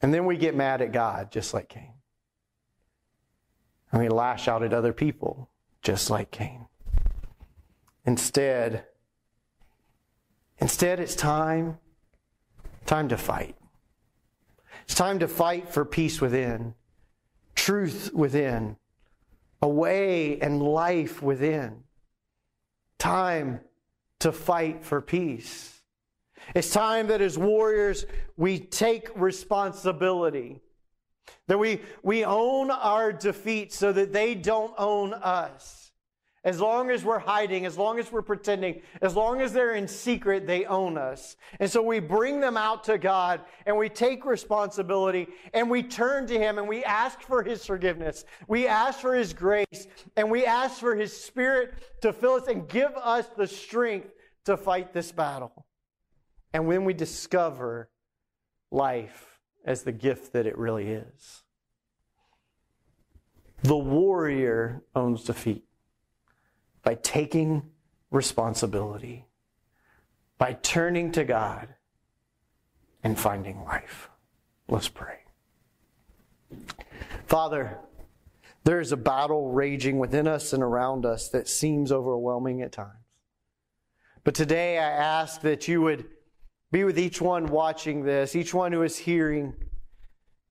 And 0.02 0.14
then 0.14 0.26
we 0.26 0.38
get 0.38 0.56
mad 0.56 0.82
at 0.82 0.92
God, 0.92 1.32
just 1.32 1.54
like 1.54 1.70
Cain. 1.70 1.94
And 3.92 4.02
we 4.02 4.10
lash 4.10 4.48
out 4.48 4.64
at 4.64 4.74
other 4.74 4.94
people, 4.94 5.50
just 5.82 6.10
like 6.10 6.32
Cain. 6.32 6.66
Instead, 8.06 8.86
instead 10.58 11.00
it's 11.00 11.16
time, 11.16 11.78
time 12.86 13.10
to 13.10 13.18
fight. 13.18 13.56
It's 14.86 14.96
time 14.96 15.20
to 15.20 15.28
fight 15.28 15.70
for 15.70 15.86
peace 15.86 16.20
within, 16.20 16.74
truth 17.54 18.12
within, 18.14 18.78
a 19.62 19.70
way 19.70 20.40
and 20.40 20.62
life 20.64 21.22
within. 21.22 21.84
Time 22.98 23.60
to 24.22 24.32
fight 24.32 24.84
for 24.84 25.02
peace. 25.02 25.82
It's 26.56 26.72
time 26.72 27.08
that 27.08 27.22
as 27.22 27.38
warriors, 27.38 28.06
we 28.38 28.60
take 28.60 29.10
responsibility. 29.16 30.60
That 31.48 31.60
we, 31.60 31.82
we 32.04 32.24
own 32.26 32.72
our 32.72 33.14
defeat 33.14 33.74
so 33.74 33.92
that 33.92 34.14
they 34.14 34.36
don't 34.36 34.74
own 34.78 35.14
us. 35.14 35.81
As 36.44 36.60
long 36.60 36.90
as 36.90 37.04
we're 37.04 37.20
hiding, 37.20 37.68
as 37.68 37.78
long 37.78 38.00
as 38.00 38.12
we're 38.12 38.24
pretending, 38.24 38.82
as 39.04 39.16
long 39.16 39.42
as 39.42 39.54
they're 39.54 39.76
in 39.76 39.88
secret, 39.88 40.48
they 40.48 40.66
own 40.66 40.98
us. 40.98 41.36
And 41.60 41.70
so 41.70 41.84
we 41.84 42.00
bring 42.00 42.40
them 42.40 42.58
out 42.58 42.84
to 42.86 42.98
God 42.98 43.42
and 43.68 43.78
we 43.78 43.90
take 43.90 44.26
responsibility 44.26 45.28
and 45.54 45.70
we 45.70 45.84
turn 45.84 46.26
to 46.28 46.40
Him 46.40 46.58
and 46.58 46.68
we 46.68 46.84
ask 46.84 47.22
for 47.22 47.44
His 47.44 47.64
forgiveness. 47.64 48.26
We 48.48 48.66
ask 48.66 49.00
for 49.00 49.14
His 49.14 49.34
grace 49.34 49.88
and 50.18 50.32
we 50.32 50.46
ask 50.46 50.80
for 50.80 50.96
His 50.96 51.16
Spirit 51.16 51.76
to 52.02 52.12
fill 52.12 52.34
us 52.34 52.48
and 52.48 52.68
give 52.68 52.92
us 52.96 53.28
the 53.38 53.48
strength 53.48 54.10
to 54.46 54.58
fight 54.58 54.94
this 54.94 55.12
battle. 55.12 55.68
And 56.54 56.66
when 56.66 56.86
we 56.86 56.94
discover 56.96 57.92
life 58.72 59.40
as 59.64 59.84
the 59.84 59.92
gift 59.92 60.34
that 60.34 60.48
it 60.48 60.58
really 60.58 60.88
is, 60.88 61.44
the 63.62 63.78
warrior 63.78 64.82
owns 64.96 65.24
defeat 65.24 65.66
by 66.84 66.96
taking 66.96 67.64
responsibility, 68.10 69.26
by 70.38 70.54
turning 70.54 71.12
to 71.14 71.24
God 71.24 71.76
and 73.04 73.18
finding 73.18 73.64
life. 73.64 74.10
Let's 74.68 74.90
pray. 74.90 75.20
Father, 77.28 77.80
there 78.64 78.80
is 78.80 78.92
a 78.92 78.98
battle 78.98 79.52
raging 79.52 80.00
within 80.00 80.28
us 80.28 80.54
and 80.54 80.62
around 80.62 81.06
us 81.06 81.30
that 81.30 81.48
seems 81.48 81.92
overwhelming 81.92 82.62
at 82.62 82.72
times. 82.72 82.98
But 84.24 84.36
today 84.36 84.78
I 84.78 84.90
ask 84.90 85.42
that 85.42 85.68
you 85.68 85.82
would 85.82 86.06
be 86.72 86.84
with 86.84 87.00
each 87.00 87.20
one 87.20 87.48
watching 87.48 88.04
this, 88.04 88.36
each 88.36 88.54
one 88.54 88.72
who 88.72 88.84
is 88.84 88.98
hearing, 88.98 89.54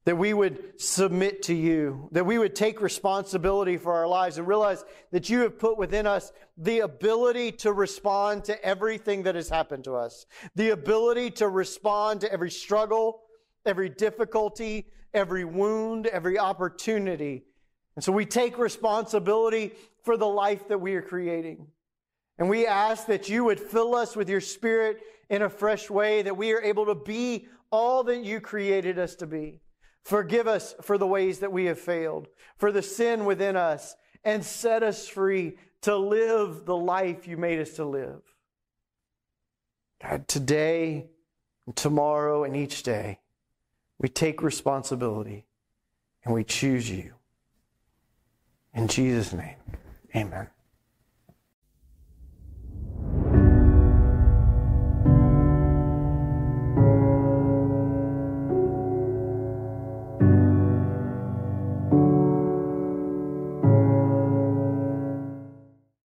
that 0.06 0.16
we 0.16 0.32
would 0.32 0.80
submit 0.80 1.42
to 1.42 1.54
you, 1.54 2.08
that 2.12 2.24
we 2.24 2.38
would 2.38 2.54
take 2.54 2.80
responsibility 2.80 3.76
for 3.76 3.92
our 3.92 4.08
lives 4.08 4.38
and 4.38 4.46
realize 4.46 4.84
that 5.12 5.28
you 5.28 5.40
have 5.40 5.58
put 5.58 5.76
within 5.76 6.06
us 6.06 6.32
the 6.56 6.80
ability 6.80 7.52
to 7.52 7.72
respond 7.72 8.44
to 8.44 8.64
everything 8.64 9.22
that 9.24 9.34
has 9.34 9.50
happened 9.50 9.84
to 9.84 9.94
us, 9.94 10.24
the 10.54 10.70
ability 10.70 11.30
to 11.30 11.48
respond 11.48 12.20
to 12.22 12.32
every 12.32 12.50
struggle, 12.50 13.22
every 13.66 13.90
difficulty, 13.90 14.86
every 15.12 15.44
wound, 15.44 16.06
every 16.06 16.38
opportunity. 16.38 17.44
And 17.94 18.02
so 18.02 18.12
we 18.12 18.24
take 18.24 18.56
responsibility 18.56 19.72
for 20.02 20.16
the 20.16 20.26
life 20.26 20.68
that 20.68 20.80
we 20.80 20.94
are 20.94 21.02
creating. 21.02 21.66
And 22.38 22.48
we 22.48 22.66
ask 22.66 23.06
that 23.06 23.28
you 23.28 23.44
would 23.44 23.60
fill 23.60 23.94
us 23.94 24.16
with 24.16 24.30
your 24.30 24.40
spirit 24.40 25.02
in 25.28 25.42
a 25.42 25.50
fresh 25.50 25.90
way, 25.90 26.22
that 26.22 26.36
we 26.36 26.54
are 26.54 26.62
able 26.62 26.86
to 26.86 26.94
be 26.94 27.48
all 27.70 28.02
that 28.04 28.24
you 28.24 28.40
created 28.40 28.98
us 28.98 29.14
to 29.16 29.26
be. 29.26 29.60
Forgive 30.04 30.46
us 30.46 30.74
for 30.82 30.98
the 30.98 31.06
ways 31.06 31.40
that 31.40 31.52
we 31.52 31.66
have 31.66 31.78
failed, 31.78 32.28
for 32.56 32.72
the 32.72 32.82
sin 32.82 33.24
within 33.24 33.56
us, 33.56 33.96
and 34.24 34.44
set 34.44 34.82
us 34.82 35.06
free 35.08 35.56
to 35.82 35.96
live 35.96 36.66
the 36.66 36.76
life 36.76 37.26
you 37.26 37.36
made 37.36 37.58
us 37.58 37.72
to 37.74 37.84
live. 37.84 38.20
God, 40.02 40.28
today, 40.28 41.10
tomorrow, 41.74 42.44
and 42.44 42.56
each 42.56 42.82
day, 42.82 43.20
we 43.98 44.08
take 44.08 44.42
responsibility 44.42 45.46
and 46.24 46.34
we 46.34 46.44
choose 46.44 46.90
you. 46.90 47.14
In 48.74 48.88
Jesus' 48.88 49.32
name, 49.32 49.56
amen. 50.14 50.48